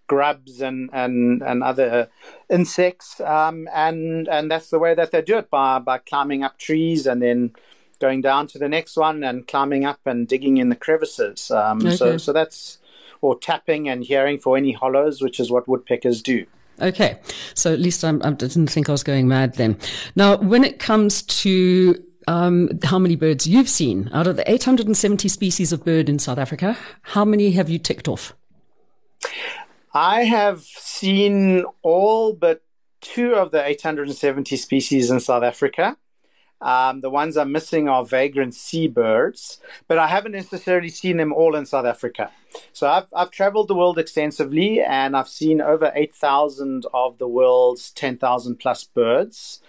grubs 0.06 0.60
and, 0.60 0.90
and, 0.92 1.42
and 1.42 1.62
other 1.62 2.08
insects. 2.50 3.20
Um, 3.20 3.68
and, 3.72 4.28
and 4.28 4.50
that's 4.50 4.70
the 4.70 4.78
way 4.78 4.94
that 4.94 5.10
they 5.10 5.22
do 5.22 5.38
it 5.38 5.50
by, 5.50 5.78
by 5.78 5.98
climbing 5.98 6.42
up 6.42 6.58
trees 6.58 7.06
and 7.06 7.22
then 7.22 7.52
going 8.00 8.22
down 8.22 8.46
to 8.48 8.58
the 8.58 8.68
next 8.68 8.96
one 8.96 9.22
and 9.22 9.46
climbing 9.46 9.84
up 9.84 10.00
and 10.06 10.26
digging 10.26 10.56
in 10.56 10.70
the 10.70 10.76
crevices. 10.76 11.50
Um, 11.50 11.78
okay. 11.78 11.96
So, 11.96 12.16
so 12.16 12.32
that's, 12.32 12.78
or 13.20 13.38
tapping 13.38 13.88
and 13.88 14.04
hearing 14.04 14.38
for 14.38 14.56
any 14.56 14.72
hollows, 14.72 15.22
which 15.22 15.38
is 15.38 15.50
what 15.50 15.68
woodpeckers 15.68 16.22
do. 16.22 16.46
Okay, 16.80 17.18
so 17.54 17.72
at 17.72 17.78
least 17.78 18.04
I'm, 18.04 18.20
I 18.24 18.30
did 18.30 18.56
not 18.56 18.70
think 18.70 18.88
I 18.88 18.92
was 18.92 19.02
going 19.02 19.28
mad 19.28 19.54
then. 19.54 19.78
Now, 20.16 20.36
when 20.36 20.64
it 20.64 20.78
comes 20.78 21.22
to 21.22 22.02
um, 22.26 22.78
how 22.82 22.98
many 22.98 23.16
birds 23.16 23.46
you've 23.46 23.68
seen 23.68 24.10
out 24.12 24.26
of 24.26 24.36
the 24.36 24.50
870 24.50 25.28
species 25.28 25.72
of 25.72 25.84
bird 25.84 26.08
in 26.08 26.18
South 26.18 26.38
Africa, 26.38 26.76
how 27.02 27.24
many 27.24 27.52
have 27.52 27.70
you 27.70 27.78
ticked 27.78 28.08
off? 28.08 28.34
I 29.92 30.24
have 30.24 30.62
seen 30.62 31.64
all 31.82 32.32
but 32.32 32.62
two 33.00 33.34
of 33.34 33.52
the 33.52 33.64
870 33.64 34.56
species 34.56 35.10
in 35.10 35.20
South 35.20 35.42
Africa. 35.42 35.96
Um, 36.64 37.02
the 37.02 37.10
ones 37.10 37.36
I'm 37.36 37.52
missing 37.52 37.90
are 37.90 38.06
vagrant 38.06 38.54
seabirds, 38.54 39.60
but 39.86 39.98
I 39.98 40.06
haven't 40.06 40.32
necessarily 40.32 40.88
seen 40.88 41.18
them 41.18 41.30
all 41.30 41.54
in 41.54 41.66
South 41.66 41.84
Africa. 41.84 42.30
So 42.72 42.88
I've, 42.88 43.06
I've 43.14 43.30
traveled 43.30 43.68
the 43.68 43.74
world 43.74 43.98
extensively 43.98 44.80
and 44.80 45.14
I've 45.14 45.28
seen 45.28 45.60
over 45.60 45.92
8,000 45.94 46.86
of 46.94 47.18
the 47.18 47.28
world's 47.28 47.90
10,000 47.90 48.56
plus 48.56 48.84
birds. 48.84 49.60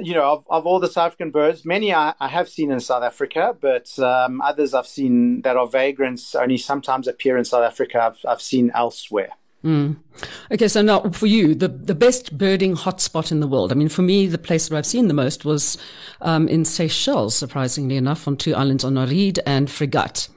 You 0.00 0.14
know, 0.14 0.32
of, 0.32 0.46
of 0.48 0.66
all 0.66 0.80
the 0.80 0.88
South 0.88 1.08
African 1.08 1.30
birds, 1.30 1.66
many 1.66 1.92
I, 1.92 2.14
I 2.18 2.28
have 2.28 2.48
seen 2.48 2.70
in 2.70 2.80
South 2.80 3.02
Africa, 3.02 3.54
but 3.60 3.98
um, 3.98 4.40
others 4.40 4.72
I've 4.72 4.86
seen 4.86 5.42
that 5.42 5.56
are 5.56 5.66
vagrants 5.66 6.34
only 6.34 6.56
sometimes 6.56 7.06
appear 7.06 7.36
in 7.36 7.44
South 7.44 7.64
Africa, 7.64 8.02
I've, 8.02 8.24
I've 8.26 8.42
seen 8.42 8.70
elsewhere. 8.74 9.32
Mm. 9.64 9.96
Okay, 10.52 10.68
so 10.68 10.82
now 10.82 11.10
for 11.10 11.26
you, 11.26 11.54
the, 11.54 11.68
the 11.68 11.94
best 11.94 12.38
birding 12.38 12.76
hotspot 12.76 13.32
in 13.32 13.40
the 13.40 13.46
world. 13.48 13.72
I 13.72 13.74
mean, 13.74 13.88
for 13.88 14.02
me, 14.02 14.26
the 14.26 14.38
place 14.38 14.68
that 14.68 14.76
I've 14.76 14.86
seen 14.86 15.08
the 15.08 15.14
most 15.14 15.44
was 15.44 15.76
um, 16.20 16.46
in 16.48 16.64
Seychelles, 16.64 17.34
surprisingly 17.34 17.96
enough, 17.96 18.28
on 18.28 18.36
two 18.36 18.54
islands 18.54 18.84
on 18.84 18.94
Aride 18.94 19.40
and 19.46 19.68
Frégate. 19.68 20.28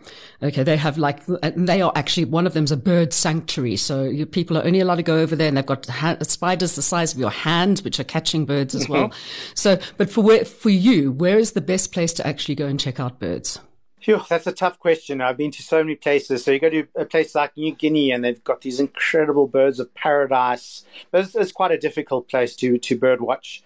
Okay, 0.44 0.64
they 0.64 0.76
have 0.76 0.98
like, 0.98 1.24
they 1.28 1.84
are 1.84 1.92
actually, 1.96 2.26
one 2.26 2.48
of 2.48 2.54
them's 2.54 2.72
a 2.72 2.78
bird 2.78 3.14
sanctuary. 3.14 3.76
So 3.76 4.04
you, 4.04 4.26
people 4.26 4.58
are 4.58 4.66
only 4.66 4.80
allowed 4.80 4.96
to 4.96 5.04
go 5.04 5.20
over 5.20 5.36
there 5.36 5.48
and 5.48 5.56
they've 5.56 5.66
got 5.66 5.86
ha- 5.86 6.18
spiders 6.22 6.76
the 6.76 6.82
size 6.82 7.14
of 7.14 7.20
your 7.20 7.30
hand, 7.30 7.80
which 7.80 8.00
are 8.00 8.04
catching 8.04 8.46
birds 8.46 8.74
as 8.74 8.90
well. 8.90 9.14
so, 9.54 9.78
but 9.98 10.10
for 10.10 10.22
where, 10.22 10.44
for 10.44 10.72
you, 10.72 11.12
where 11.12 11.38
is 11.38 11.52
the 11.52 11.62
best 11.62 11.92
place 11.92 12.12
to 12.14 12.26
actually 12.26 12.56
go 12.56 12.66
and 12.66 12.80
check 12.80 13.00
out 13.00 13.20
birds? 13.20 13.60
Phew, 14.02 14.22
that's 14.28 14.48
a 14.48 14.52
tough 14.52 14.80
question. 14.80 15.22
I've 15.22 15.38
been 15.38 15.52
to 15.52 15.62
so 15.62 15.84
many 15.84 15.96
places. 15.96 16.44
So 16.44 16.50
you 16.52 16.60
go 16.60 16.72
to 16.72 16.88
a 16.96 17.06
place 17.06 17.36
like 17.36 17.56
New 17.56 17.76
Guinea, 17.76 18.12
and 18.12 18.24
they've 18.24 18.44
got 18.44 18.62
these 18.62 18.80
incredible 18.80 19.46
birds 19.46 19.80
of 19.80 19.94
paradise. 19.94 20.84
It's, 21.14 21.36
it's 21.36 21.52
quite 21.52 21.72
a 21.72 21.78
difficult 21.78 22.28
place 22.28 22.56
to 22.58 22.80
to 22.80 22.98
bird 22.98 23.22
watch. 23.22 23.64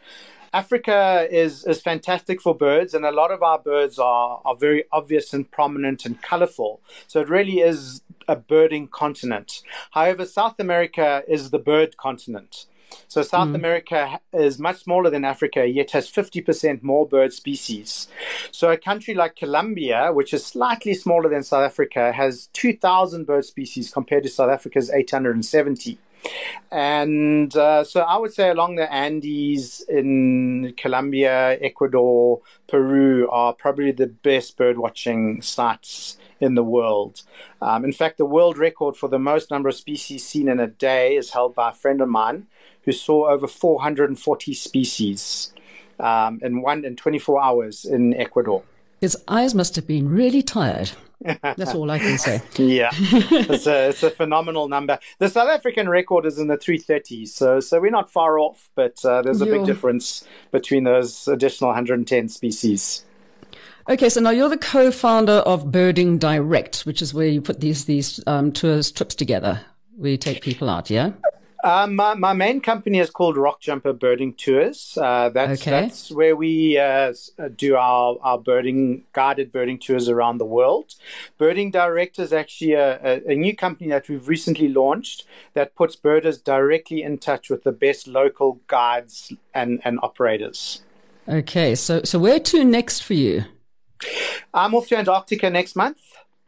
Africa 0.52 1.26
is 1.32 1.64
is 1.66 1.82
fantastic 1.82 2.42
for 2.42 2.54
birds, 2.54 2.94
and 2.94 3.06
a 3.06 3.12
lot 3.12 3.32
of 3.32 3.44
our 3.44 3.60
birds 3.60 3.98
are 3.98 4.42
are 4.44 4.56
very 4.56 4.84
obvious 4.92 5.34
and 5.34 5.50
prominent 5.50 6.06
and 6.06 6.22
colourful. 6.22 6.82
So 7.08 7.22
it 7.22 7.30
really 7.30 7.60
is 7.60 8.02
a 8.28 8.36
birding 8.36 8.90
continent. 8.90 9.62
However, 9.92 10.26
South 10.26 10.60
America 10.60 11.24
is 11.30 11.52
the 11.52 11.60
bird 11.60 11.96
continent. 11.96 12.66
So 13.08 13.22
South 13.22 13.50
mm. 13.50 13.56
America 13.56 14.20
is 14.34 14.60
much 14.60 14.84
smaller 14.84 15.10
than 15.10 15.26
Africa, 15.26 15.68
yet 15.68 15.92
has 15.92 16.10
50% 16.10 16.84
more 16.84 17.08
bird 17.08 17.34
species. 17.34 18.08
So 18.52 18.72
a 18.72 18.78
country 18.78 19.14
like 19.14 19.36
Colombia, 19.36 20.12
which 20.14 20.34
is 20.34 20.46
slightly 20.46 20.94
smaller 20.94 21.30
than 21.30 21.44
South 21.44 21.64
Africa, 21.64 22.12
has 22.12 22.48
2,000 22.54 23.26
bird 23.26 23.46
species 23.46 23.92
compared 23.92 24.24
to 24.24 24.30
South 24.30 24.50
Africa's 24.50 24.90
870. 24.90 26.00
And 26.72 27.56
uh, 27.56 27.84
so 27.84 28.02
I 28.02 28.18
would 28.18 28.34
say 28.34 28.50
along 28.50 28.76
the 28.76 28.92
Andes 28.92 29.86
in 29.88 30.74
Colombia, 30.78 31.58
Ecuador, 31.62 32.42
Peru 32.68 33.30
are 33.30 33.54
probably 33.54 33.92
the 33.92 34.08
best 34.08 34.58
bird 34.58 34.78
watching 34.78 35.42
sites 35.42 36.18
in 36.40 36.56
the 36.56 36.64
world. 36.64 37.24
Um, 37.62 37.86
in 37.86 37.94
fact, 37.94 38.18
the 38.18 38.26
world 38.26 38.58
record 38.58 38.98
for 38.98 39.08
the 39.08 39.20
most 39.20 39.52
number 39.52 39.70
of 39.70 39.76
species 39.76 40.28
seen 40.28 40.50
in 40.50 40.60
a 40.60 40.68
day 40.68 41.16
is 41.16 41.32
held 41.32 41.56
by 41.56 41.70
a 41.70 41.74
friend 41.74 42.02
of 42.02 42.10
mine 42.10 42.48
who 42.86 42.92
saw 42.92 43.30
over 43.30 43.48
440 43.48 44.54
species 44.54 45.52
um, 46.00 46.40
in 46.42 46.62
one 46.62 46.86
in 46.86 46.96
24 46.96 47.42
hours 47.42 47.86
in 47.86 48.14
Ecuador. 48.14 48.64
His 49.02 49.18
eyes 49.28 49.54
must 49.54 49.76
have 49.76 49.86
been 49.86 50.10
really 50.10 50.42
tired. 50.42 50.92
That's 51.42 51.74
all 51.74 51.90
I 51.90 52.00
can 52.00 52.18
say. 52.18 52.42
yeah, 52.58 52.90
it's 52.94 53.68
a, 53.68 53.90
it's 53.90 54.04
a 54.04 54.10
phenomenal 54.10 54.68
number. 54.68 55.00
The 55.20 55.30
South 55.30 55.50
African 55.50 55.90
record 55.90 56.26
is 56.26 56.38
in 56.38 56.48
the 56.48 56.58
330s, 56.58 57.30
so 57.30 57.60
so 57.60 57.80
we're 57.80 57.92
not 57.92 58.12
far 58.12 58.38
off, 58.38 58.70
but 58.76 59.04
uh, 59.04 59.22
there's 59.22 59.42
a 59.42 59.46
you're... 59.46 59.58
big 59.58 59.66
difference 59.66 60.28
between 60.52 60.84
those 60.84 61.28
additional 61.28 61.70
110 61.70 62.30
species. 62.30 63.06
Okay, 63.88 64.10
so 64.10 64.20
now 64.20 64.32
you're 64.32 64.50
the 64.50 64.58
co-founder 64.58 65.44
of 65.46 65.72
Birding 65.72 66.18
Direct, 66.18 66.82
which 66.82 67.02
is 67.02 67.14
where 67.14 67.28
you 67.28 67.42
put 67.42 67.60
these 67.60 67.86
these 67.86 68.20
um, 68.28 68.52
tours 68.52 68.92
trips 68.92 69.16
together. 69.16 69.62
We 69.98 70.18
take 70.18 70.42
people 70.42 70.70
out, 70.70 70.90
yeah. 70.90 71.12
Um, 71.66 71.96
my, 71.96 72.14
my 72.14 72.34
main 72.34 72.62
company 72.62 73.00
is 73.00 73.10
called 73.10 73.38
Rock 73.38 73.60
Jumper 73.60 73.92
Birding 73.92 74.36
Tours. 74.36 74.96
Uh, 75.02 75.30
that's, 75.30 75.64
okay. 75.64 75.72
that's 75.72 76.12
where 76.12 76.36
we 76.36 76.78
uh, 76.78 77.12
do 77.56 77.76
our, 77.76 78.18
our 78.22 78.38
birding 78.38 79.06
guided 79.14 79.52
birding 79.52 79.80
tours 79.80 80.08
around 80.08 80.38
the 80.38 80.46
world. 80.46 80.94
Birding 81.40 81.72
Direct 81.72 82.20
is 82.20 82.32
actually 82.32 82.74
a, 82.74 83.00
a, 83.04 83.32
a, 83.32 83.36
new 83.36 83.56
company 83.56 83.90
that 83.90 84.08
we've 84.08 84.28
recently 84.28 84.68
launched 84.68 85.26
that 85.56 85.74
puts 85.74 85.96
birders 85.96 86.38
directly 86.38 87.02
in 87.02 87.18
touch 87.18 87.50
with 87.50 87.64
the 87.64 87.72
best 87.72 88.08
local 88.08 88.60
guides 88.68 89.34
and, 89.52 89.82
and 89.84 89.98
operators. 90.04 90.84
Okay, 91.28 91.74
so 91.74 92.04
so 92.04 92.20
where 92.20 92.40
to 92.42 92.64
next 92.64 93.00
for 93.02 93.16
you? 93.16 93.46
I'm 94.54 94.76
off 94.76 94.88
to 94.90 94.98
Antarctica 94.98 95.50
next 95.50 95.76
month 95.76 95.98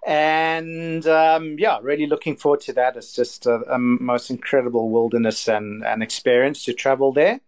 and 0.08 1.06
um, 1.06 1.58
yeah, 1.60 1.80
really 1.82 2.08
looking 2.08 2.38
forward 2.38 2.62
to 2.62 2.74
that. 2.74 2.96
It's 2.96 3.13
just 3.13 3.46
a, 3.46 3.56
a, 3.74 3.78
most 3.78 4.30
incredible 4.30 4.89
wilderness 4.89 5.50
and, 5.50 5.86
and 5.86 6.02
experience 6.02 6.63
to 6.63 6.74
travel 6.74 7.12
there. 7.12 7.41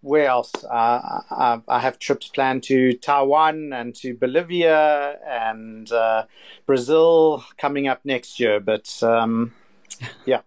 Where 0.00 0.28
else? 0.28 0.52
Uh, 0.62 1.22
I, 1.30 1.60
I, 1.66 1.80
have 1.80 1.98
trips 1.98 2.28
planned 2.28 2.62
to 2.64 2.92
Taiwan 2.92 3.72
and 3.72 3.96
to 3.96 4.14
Bolivia 4.14 5.18
and 5.26 5.90
uh, 5.90 6.26
Brazil 6.66 7.44
coming 7.58 7.88
up 7.88 8.04
next 8.04 8.38
year. 8.38 8.60
But 8.60 9.02
um, 9.02 9.52
yeah. 10.24 10.42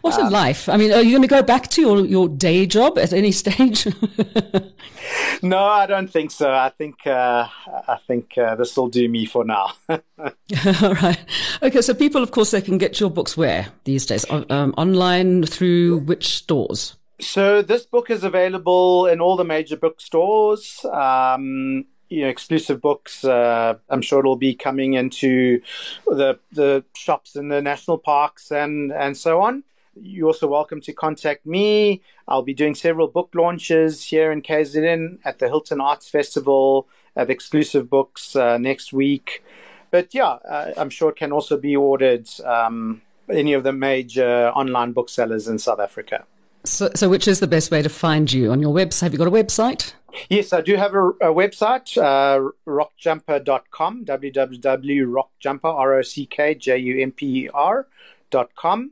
What's 0.00 0.18
um, 0.18 0.32
life? 0.32 0.68
I 0.68 0.76
mean, 0.76 0.92
are 0.92 1.02
you 1.02 1.10
going 1.10 1.22
to 1.22 1.28
go 1.28 1.42
back 1.42 1.68
to 1.68 1.80
your, 1.80 2.04
your 2.04 2.28
day 2.28 2.66
job 2.66 2.98
at 2.98 3.12
any 3.12 3.32
stage? 3.32 3.86
no, 5.42 5.58
I 5.58 5.86
don't 5.86 6.08
think 6.08 6.30
so. 6.30 6.50
I 6.50 6.70
think 6.70 7.06
uh, 7.06 7.48
I 7.88 7.98
think 8.06 8.36
uh, 8.38 8.54
this 8.56 8.76
will 8.76 8.88
do 8.88 9.08
me 9.08 9.26
for 9.26 9.44
now. 9.44 9.72
All 9.88 10.94
right. 10.94 11.18
Okay. 11.62 11.80
So 11.82 11.94
people, 11.94 12.22
of 12.22 12.30
course, 12.30 12.50
they 12.50 12.60
can 12.60 12.78
get 12.78 13.00
your 13.00 13.10
books 13.10 13.36
where 13.36 13.68
these 13.84 14.06
days? 14.06 14.24
Um, 14.30 14.74
online 14.76 15.44
through 15.44 15.98
which 16.00 16.36
stores? 16.36 16.96
So 17.20 17.62
this 17.62 17.86
book 17.86 18.10
is 18.10 18.24
available 18.24 19.06
in 19.06 19.20
all 19.20 19.36
the 19.36 19.44
major 19.44 19.76
bookstores. 19.76 20.84
Um, 20.84 21.86
you 22.08 22.22
know, 22.22 22.28
exclusive 22.28 22.80
books. 22.80 23.24
Uh, 23.24 23.74
I'm 23.88 24.02
sure 24.02 24.20
it'll 24.20 24.36
be 24.36 24.54
coming 24.54 24.94
into 24.94 25.60
the 26.06 26.38
the 26.52 26.84
shops 26.94 27.36
in 27.36 27.48
the 27.48 27.62
national 27.62 27.98
parks 27.98 28.50
and 28.52 28.92
and 28.92 29.16
so 29.16 29.42
on. 29.42 29.64
You're 30.00 30.28
also 30.28 30.46
welcome 30.46 30.80
to 30.82 30.92
contact 30.92 31.46
me. 31.46 32.02
I'll 32.28 32.42
be 32.42 32.54
doing 32.54 32.74
several 32.74 33.08
book 33.08 33.30
launches 33.34 34.04
here 34.04 34.30
in 34.30 34.42
KZN 34.42 35.18
at 35.24 35.38
the 35.38 35.48
Hilton 35.48 35.80
Arts 35.80 36.06
Festival 36.08 36.86
of 37.14 37.30
exclusive 37.30 37.88
books 37.88 38.36
uh, 38.36 38.58
next 38.58 38.92
week. 38.92 39.42
But 39.90 40.14
yeah, 40.14 40.38
uh, 40.48 40.72
I'm 40.76 40.90
sure 40.90 41.10
it 41.10 41.16
can 41.16 41.32
also 41.32 41.56
be 41.56 41.74
ordered 41.76 42.28
um, 42.44 43.00
any 43.30 43.54
of 43.54 43.64
the 43.64 43.72
major 43.72 44.52
online 44.54 44.92
booksellers 44.92 45.48
in 45.48 45.58
South 45.58 45.80
Africa. 45.80 46.24
So, 46.64 46.90
so 46.94 47.08
which 47.08 47.26
is 47.28 47.40
the 47.40 47.46
best 47.46 47.70
way 47.70 47.80
to 47.82 47.88
find 47.88 48.30
you 48.32 48.50
on 48.50 48.60
your 48.60 48.74
website? 48.74 49.02
Have 49.02 49.12
you 49.12 49.18
got 49.18 49.28
a 49.28 49.30
website? 49.30 49.94
Yes, 50.28 50.52
I 50.52 50.62
do 50.62 50.74
have 50.76 50.94
a, 50.94 51.08
a 51.08 51.32
website, 51.32 51.96
uh, 51.96 52.50
rockjumper.com, 52.66 54.04
www.rockjumper, 54.04 55.64
R-O-C-K-J-U-M-P-E-R 55.64 57.86
dot 58.30 58.54
com 58.56 58.90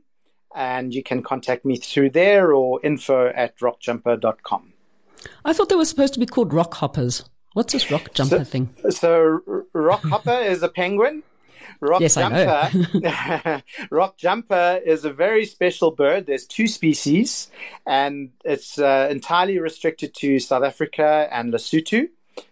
and 0.55 0.93
you 0.93 1.03
can 1.03 1.21
contact 1.21 1.65
me 1.65 1.75
through 1.75 2.09
there 2.11 2.53
or 2.53 2.79
info 2.83 3.27
at 3.35 3.57
rockjumper.com. 3.59 4.73
I 5.43 5.53
thought 5.53 5.69
they 5.69 5.75
were 5.75 5.85
supposed 5.85 6.13
to 6.13 6.19
be 6.19 6.25
called 6.25 6.53
rock 6.53 6.75
hoppers. 6.75 7.25
What's 7.53 7.73
this 7.73 7.91
rock 7.91 8.13
jumper 8.13 8.39
so, 8.39 8.43
thing? 8.43 8.75
So, 8.89 9.65
rock 9.73 10.03
hopper 10.03 10.39
is 10.39 10.63
a 10.63 10.69
penguin. 10.69 11.23
Rock 11.79 12.01
yes, 12.01 12.15
jumper. 12.15 13.63
rock 13.91 14.17
jumper 14.17 14.81
is 14.85 15.05
a 15.05 15.11
very 15.11 15.45
special 15.45 15.91
bird. 15.91 16.25
There's 16.25 16.45
two 16.45 16.67
species, 16.67 17.49
and 17.85 18.31
it's 18.43 18.77
uh, 18.77 19.07
entirely 19.09 19.59
restricted 19.59 20.13
to 20.15 20.39
South 20.39 20.63
Africa 20.63 21.27
and 21.31 21.53
Lesotho. 21.53 22.07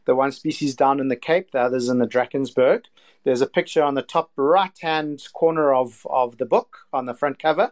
The 0.06 0.16
one 0.16 0.32
species 0.32 0.76
down 0.76 1.00
in 1.00 1.10
the 1.10 1.16
Cape, 1.16 1.52
the 1.52 1.60
others 1.60 1.90
in 1.90 2.00
the 2.00 2.08
Drakensberg. 2.08 2.86
There's 3.24 3.42
a 3.42 3.48
picture 3.48 3.84
on 3.84 3.96
the 3.96 4.02
top 4.02 4.32
right 4.36 4.78
hand 4.82 5.28
corner 5.34 5.74
of, 5.74 6.06
of 6.10 6.38
the 6.38 6.46
book 6.46 6.80
on 6.92 7.06
the 7.06 7.14
front 7.14 7.40
cover 7.40 7.72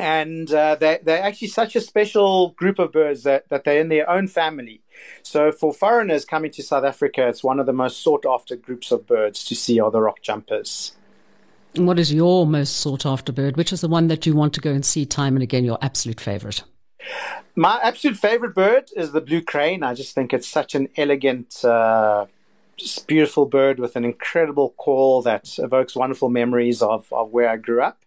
and 0.00 0.50
uh, 0.52 0.76
they, 0.76 0.98
they're 1.02 1.22
actually 1.22 1.48
such 1.48 1.76
a 1.76 1.80
special 1.80 2.50
group 2.50 2.78
of 2.78 2.90
birds 2.90 3.22
that, 3.24 3.48
that 3.50 3.64
they're 3.64 3.80
in 3.80 3.90
their 3.90 4.08
own 4.08 4.26
family. 4.28 4.80
So 5.22 5.52
for 5.52 5.74
foreigners 5.74 6.24
coming 6.24 6.50
to 6.52 6.62
South 6.62 6.84
Africa, 6.84 7.28
it's 7.28 7.44
one 7.44 7.60
of 7.60 7.66
the 7.66 7.72
most 7.74 8.02
sought 8.02 8.24
after 8.26 8.56
groups 8.56 8.90
of 8.90 9.06
birds 9.06 9.44
to 9.44 9.54
see 9.54 9.78
are 9.78 9.90
the 9.90 10.00
rock 10.00 10.22
jumpers. 10.22 10.92
And 11.74 11.86
what 11.86 11.98
is 11.98 12.12
your 12.12 12.46
most 12.46 12.78
sought 12.78 13.04
after 13.04 13.30
bird? 13.30 13.58
Which 13.58 13.72
is 13.72 13.82
the 13.82 13.88
one 13.88 14.08
that 14.08 14.24
you 14.24 14.34
want 14.34 14.54
to 14.54 14.60
go 14.60 14.72
and 14.72 14.84
see 14.84 15.04
time 15.04 15.36
and 15.36 15.42
again, 15.42 15.64
your 15.64 15.78
absolute 15.82 16.20
favorite? 16.20 16.64
My 17.54 17.78
absolute 17.82 18.16
favorite 18.16 18.54
bird 18.54 18.90
is 18.96 19.12
the 19.12 19.20
blue 19.20 19.42
crane. 19.42 19.82
I 19.82 19.94
just 19.94 20.14
think 20.14 20.32
it's 20.32 20.48
such 20.48 20.74
an 20.74 20.88
elegant, 20.96 21.62
uh, 21.62 22.26
beautiful 23.06 23.44
bird 23.44 23.78
with 23.78 23.96
an 23.96 24.04
incredible 24.06 24.70
call 24.78 25.20
that 25.22 25.58
evokes 25.58 25.94
wonderful 25.94 26.30
memories 26.30 26.80
of, 26.80 27.12
of 27.12 27.30
where 27.30 27.50
I 27.50 27.58
grew 27.58 27.82
up. 27.82 27.98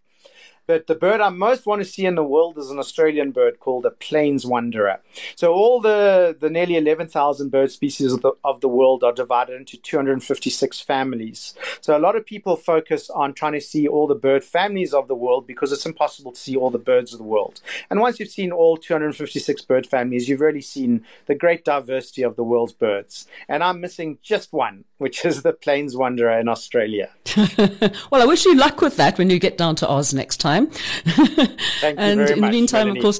But 0.66 0.88
the 0.88 0.96
bird 0.96 1.20
I 1.20 1.30
most 1.30 1.66
want 1.66 1.82
to 1.82 1.86
see 1.86 2.06
in 2.06 2.16
the 2.16 2.24
world 2.24 2.58
is 2.58 2.70
an 2.70 2.80
Australian 2.80 3.32
bird 3.32 3.60
called 3.60 3.86
a 3.86 3.92
plains 3.92 4.46
wanderer. 4.46 5.02
So 5.36 5.54
all 5.54 5.82
the, 5.82 6.36
the 6.40 6.50
nearly 6.50 6.78
11,000 6.78 7.50
bird 7.50 7.72
species 7.72 8.14
of 8.14 8.22
the, 8.22 8.32
of 8.46 8.62
the 8.62 8.70
world 8.70 9.04
are 9.04 9.12
divided 9.12 9.58
into 9.58 9.76
256 9.78 10.80
families. 10.80 11.54
So 11.82 11.98
a 11.98 12.00
lot 12.00 12.16
of 12.16 12.26
people 12.26 12.56
focus 12.56 13.10
on 13.10 13.34
trying 13.34 13.54
to 13.54 13.62
see 13.62 13.88
all 13.88 14.08
the 14.08 14.16
bird 14.16 14.44
families 14.44 14.94
of 14.94 15.10
the 15.10 15.16
world 15.16 15.46
because 15.48 15.74
it's 15.74 15.86
impossible 15.86 16.32
to 16.32 16.40
see 16.40 16.56
all 16.56 16.70
the 16.70 16.80
birds 16.80 17.12
of 17.12 17.20
the 17.20 17.26
world. 17.26 17.60
And 17.90 18.00
once 18.00 18.20
you've 18.20 18.30
seen 18.30 18.52
all 18.54 18.78
256 18.78 19.62
bird 19.64 19.86
families, 19.86 20.30
you've 20.30 20.40
really 20.40 20.62
seen 20.62 21.04
the 21.26 21.36
great 21.36 21.66
diversity 21.66 22.22
of 22.22 22.38
the 22.38 22.44
world's 22.44 22.74
birds. 22.74 23.28
And 23.50 23.64
I'm 23.64 23.82
missing 23.82 24.18
just 24.22 24.54
one, 24.54 24.86
which 24.98 25.26
is 25.26 25.42
the 25.42 25.52
plains 25.52 25.98
wanderer 25.98 26.40
in 26.40 26.48
Australia. 26.48 27.10
well, 27.58 28.22
I 28.22 28.26
wish 28.26 28.46
you 28.46 28.56
luck 28.56 28.80
with 28.80 28.96
that 28.96 29.18
when 29.18 29.30
you 29.30 29.40
get 29.40 29.58
down 29.58 29.76
to 29.78 29.90
Oz 29.90 30.14
next 30.14 30.38
time 30.38 30.53
time. 30.54 30.72
and 31.84 32.22
in 32.22 32.42
the 32.42 32.50
meantime, 32.50 32.88
Melanie. 32.88 33.00
of 33.00 33.04
course, 33.04 33.20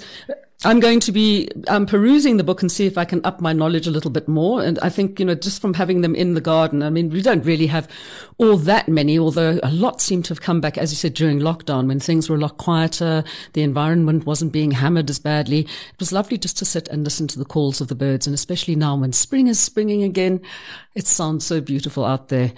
I'm 0.66 0.80
going 0.80 1.02
to 1.02 1.12
be 1.12 1.50
um, 1.68 1.86
perusing 1.86 2.38
the 2.38 2.44
book 2.44 2.62
and 2.62 2.72
see 2.72 2.86
if 2.86 2.98
I 2.98 3.04
can 3.04 3.20
up 3.26 3.42
my 3.42 3.52
knowledge 3.52 3.86
a 3.86 3.92
little 3.92 4.12
bit 4.12 4.30
more. 4.30 4.64
And 4.64 4.80
I 4.80 4.88
think, 4.88 5.20
you 5.20 5.26
know, 5.26 5.36
just 5.36 5.62
from 5.62 5.74
having 5.74 6.02
them 6.02 6.16
in 6.16 6.36
the 6.36 6.42
garden, 6.42 6.84
I 6.84 6.90
mean, 6.90 7.10
we 7.10 7.22
don't 7.22 7.44
really 7.44 7.68
have 7.68 7.90
all 8.38 8.56
that 8.58 8.88
many, 8.88 9.20
although 9.20 9.60
a 9.62 9.72
lot 9.72 10.00
seem 10.00 10.24
to 10.24 10.30
have 10.30 10.40
come 10.40 10.62
back, 10.62 10.78
as 10.78 10.92
you 10.92 10.96
said, 10.96 11.16
during 11.16 11.40
lockdown 11.40 11.88
when 11.88 12.00
things 12.00 12.30
were 12.30 12.38
a 12.38 12.40
lot 12.40 12.58
quieter. 12.58 13.26
The 13.54 13.62
environment 13.62 14.26
wasn't 14.26 14.54
being 14.54 14.72
hammered 14.72 15.10
as 15.10 15.20
badly. 15.20 15.60
It 15.60 16.00
was 16.00 16.14
lovely 16.14 16.38
just 16.38 16.58
to 16.60 16.66
sit 16.66 16.88
and 16.88 17.04
listen 17.04 17.28
to 17.28 17.40
the 17.40 17.46
calls 17.46 17.82
of 17.82 17.90
the 17.90 17.96
birds. 17.96 18.26
And 18.26 18.34
especially 18.34 18.78
now 18.78 18.96
when 18.96 19.12
spring 19.12 19.48
is 19.48 19.60
springing 19.60 20.04
again, 20.04 20.40
it 20.96 21.08
sounds 21.08 21.46
so 21.46 21.60
beautiful 21.60 22.06
out 22.06 22.30
there. 22.30 22.54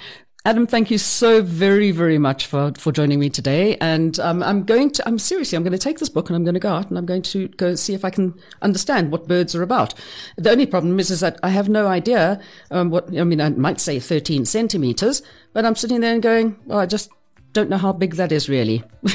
Adam, 0.46 0.68
thank 0.68 0.92
you 0.92 1.00
so 1.00 1.42
very, 1.42 1.90
very 1.90 2.20
much 2.20 2.46
for, 2.46 2.72
for 2.78 2.92
joining 2.92 3.20
me 3.20 3.32
today. 3.32 3.78
And 3.78 4.20
um, 4.20 4.44
I'm 4.44 4.64
going 4.64 4.92
to, 4.92 5.08
I'm 5.08 5.18
seriously, 5.18 5.56
I'm 5.56 5.64
going 5.64 5.72
to 5.72 5.80
take 5.80 5.98
this 5.98 6.08
book 6.08 6.30
and 6.30 6.36
I'm 6.36 6.44
going 6.44 6.54
to 6.54 6.60
go 6.60 6.70
out 6.72 6.88
and 6.88 7.00
I'm 7.00 7.06
going 7.08 7.24
to 7.24 7.48
go 7.48 7.74
see 7.74 7.96
if 7.96 8.06
I 8.06 8.12
can 8.12 8.40
understand 8.62 9.12
what 9.12 9.28
birds 9.28 9.56
are 9.56 9.64
about. 9.64 9.96
The 10.38 10.52
only 10.52 10.68
problem 10.68 11.00
is, 11.00 11.10
is 11.10 11.22
that 11.22 11.40
I 11.42 11.50
have 11.50 11.68
no 11.68 11.88
idea 11.88 12.40
um, 12.70 12.92
what, 12.92 13.08
I 13.18 13.24
mean, 13.24 13.42
I 13.42 13.50
might 13.50 13.80
say 13.80 14.00
13 14.00 14.46
centimeters, 14.46 15.24
but 15.54 15.66
I'm 15.66 15.76
sitting 15.76 16.02
there 16.02 16.14
and 16.14 16.22
going, 16.22 16.56
well, 16.66 16.78
I 16.78 16.86
just 16.86 17.10
don't 17.54 17.70
know 17.72 17.78
how 17.78 17.92
big 17.92 18.14
that 18.18 18.32
is 18.32 18.48
really. 18.48 18.84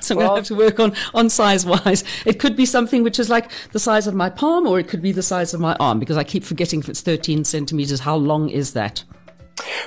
so 0.00 0.16
I'm 0.16 0.18
well, 0.18 0.28
going 0.28 0.28
to 0.28 0.34
have 0.34 0.46
to 0.46 0.54
work 0.56 0.80
on, 0.80 0.92
on 1.14 1.30
size 1.30 1.64
wise. 1.64 2.02
It 2.26 2.40
could 2.40 2.56
be 2.56 2.66
something 2.66 3.04
which 3.04 3.20
is 3.20 3.30
like 3.30 3.48
the 3.70 3.78
size 3.78 4.08
of 4.08 4.14
my 4.16 4.28
palm 4.28 4.66
or 4.66 4.80
it 4.80 4.88
could 4.88 5.02
be 5.02 5.12
the 5.12 5.22
size 5.22 5.54
of 5.54 5.60
my 5.60 5.76
arm 5.78 6.00
because 6.00 6.16
I 6.16 6.24
keep 6.24 6.42
forgetting 6.42 6.80
if 6.80 6.88
it's 6.88 7.00
13 7.00 7.44
centimeters, 7.44 8.00
how 8.00 8.16
long 8.16 8.48
is 8.48 8.72
that? 8.72 9.04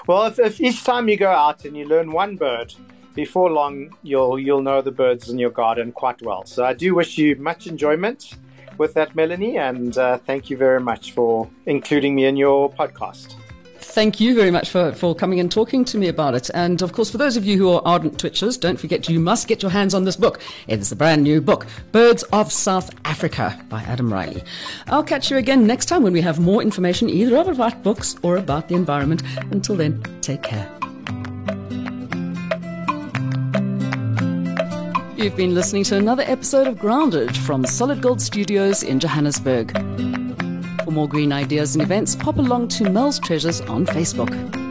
Well, 0.07 0.25
if, 0.25 0.39
if 0.39 0.61
each 0.61 0.83
time 0.83 1.09
you 1.09 1.17
go 1.17 1.29
out 1.29 1.65
and 1.65 1.75
you 1.75 1.85
learn 1.85 2.11
one 2.11 2.35
bird, 2.35 2.73
before 3.13 3.49
long 3.49 3.89
you'll 4.03 4.39
you'll 4.39 4.61
know 4.61 4.81
the 4.81 4.91
birds 4.91 5.29
in 5.29 5.37
your 5.37 5.49
garden 5.49 5.91
quite 5.91 6.21
well. 6.21 6.45
So 6.45 6.63
I 6.63 6.73
do 6.73 6.95
wish 6.95 7.17
you 7.17 7.35
much 7.35 7.67
enjoyment 7.67 8.35
with 8.77 8.93
that, 8.93 9.15
Melanie, 9.15 9.57
and 9.57 9.97
uh, 9.97 10.17
thank 10.17 10.49
you 10.49 10.57
very 10.57 10.79
much 10.79 11.11
for 11.11 11.49
including 11.65 12.15
me 12.15 12.25
in 12.25 12.37
your 12.37 12.71
podcast 12.71 13.40
thank 13.81 14.19
you 14.19 14.35
very 14.35 14.51
much 14.51 14.69
for, 14.69 14.91
for 14.93 15.13
coming 15.15 15.39
and 15.39 15.51
talking 15.51 15.83
to 15.85 15.97
me 15.97 16.07
about 16.07 16.35
it. 16.35 16.49
And 16.53 16.81
of 16.81 16.93
course, 16.93 17.09
for 17.09 17.17
those 17.17 17.37
of 17.37 17.45
you 17.45 17.57
who 17.57 17.69
are 17.69 17.81
ardent 17.85 18.17
Twitchers, 18.17 18.59
don't 18.59 18.79
forget 18.79 19.09
you 19.09 19.19
must 19.19 19.47
get 19.47 19.61
your 19.61 19.71
hands 19.71 19.93
on 19.93 20.05
this 20.05 20.15
book. 20.15 20.39
It 20.67 20.79
is 20.79 20.91
a 20.91 20.95
brand 20.95 21.23
new 21.23 21.41
book, 21.41 21.65
Birds 21.91 22.23
of 22.31 22.51
South 22.51 22.93
Africa 23.05 23.59
by 23.69 23.81
Adam 23.83 24.11
Riley. 24.11 24.43
I'll 24.87 25.03
catch 25.03 25.29
you 25.31 25.37
again 25.37 25.67
next 25.67 25.87
time 25.87 26.03
when 26.03 26.13
we 26.13 26.21
have 26.21 26.39
more 26.39 26.61
information 26.61 27.09
either 27.09 27.37
about 27.37 27.83
books 27.83 28.15
or 28.21 28.37
about 28.37 28.67
the 28.67 28.75
environment. 28.75 29.23
Until 29.51 29.75
then, 29.75 30.01
take 30.21 30.43
care. 30.43 30.69
You've 35.17 35.35
been 35.35 35.53
listening 35.53 35.83
to 35.85 35.97
another 35.97 36.23
episode 36.23 36.67
of 36.67 36.79
Grounded 36.79 37.37
from 37.37 37.63
Solid 37.65 38.01
Gold 38.01 38.21
Studios 38.21 38.81
in 38.81 38.99
Johannesburg. 38.99 40.20
For 40.91 40.95
more 40.95 41.07
green 41.07 41.31
ideas 41.31 41.73
and 41.73 41.81
events, 41.81 42.17
pop 42.17 42.37
along 42.37 42.67
to 42.75 42.89
Mel's 42.89 43.17
Treasures 43.17 43.61
on 43.61 43.85
Facebook. 43.85 44.70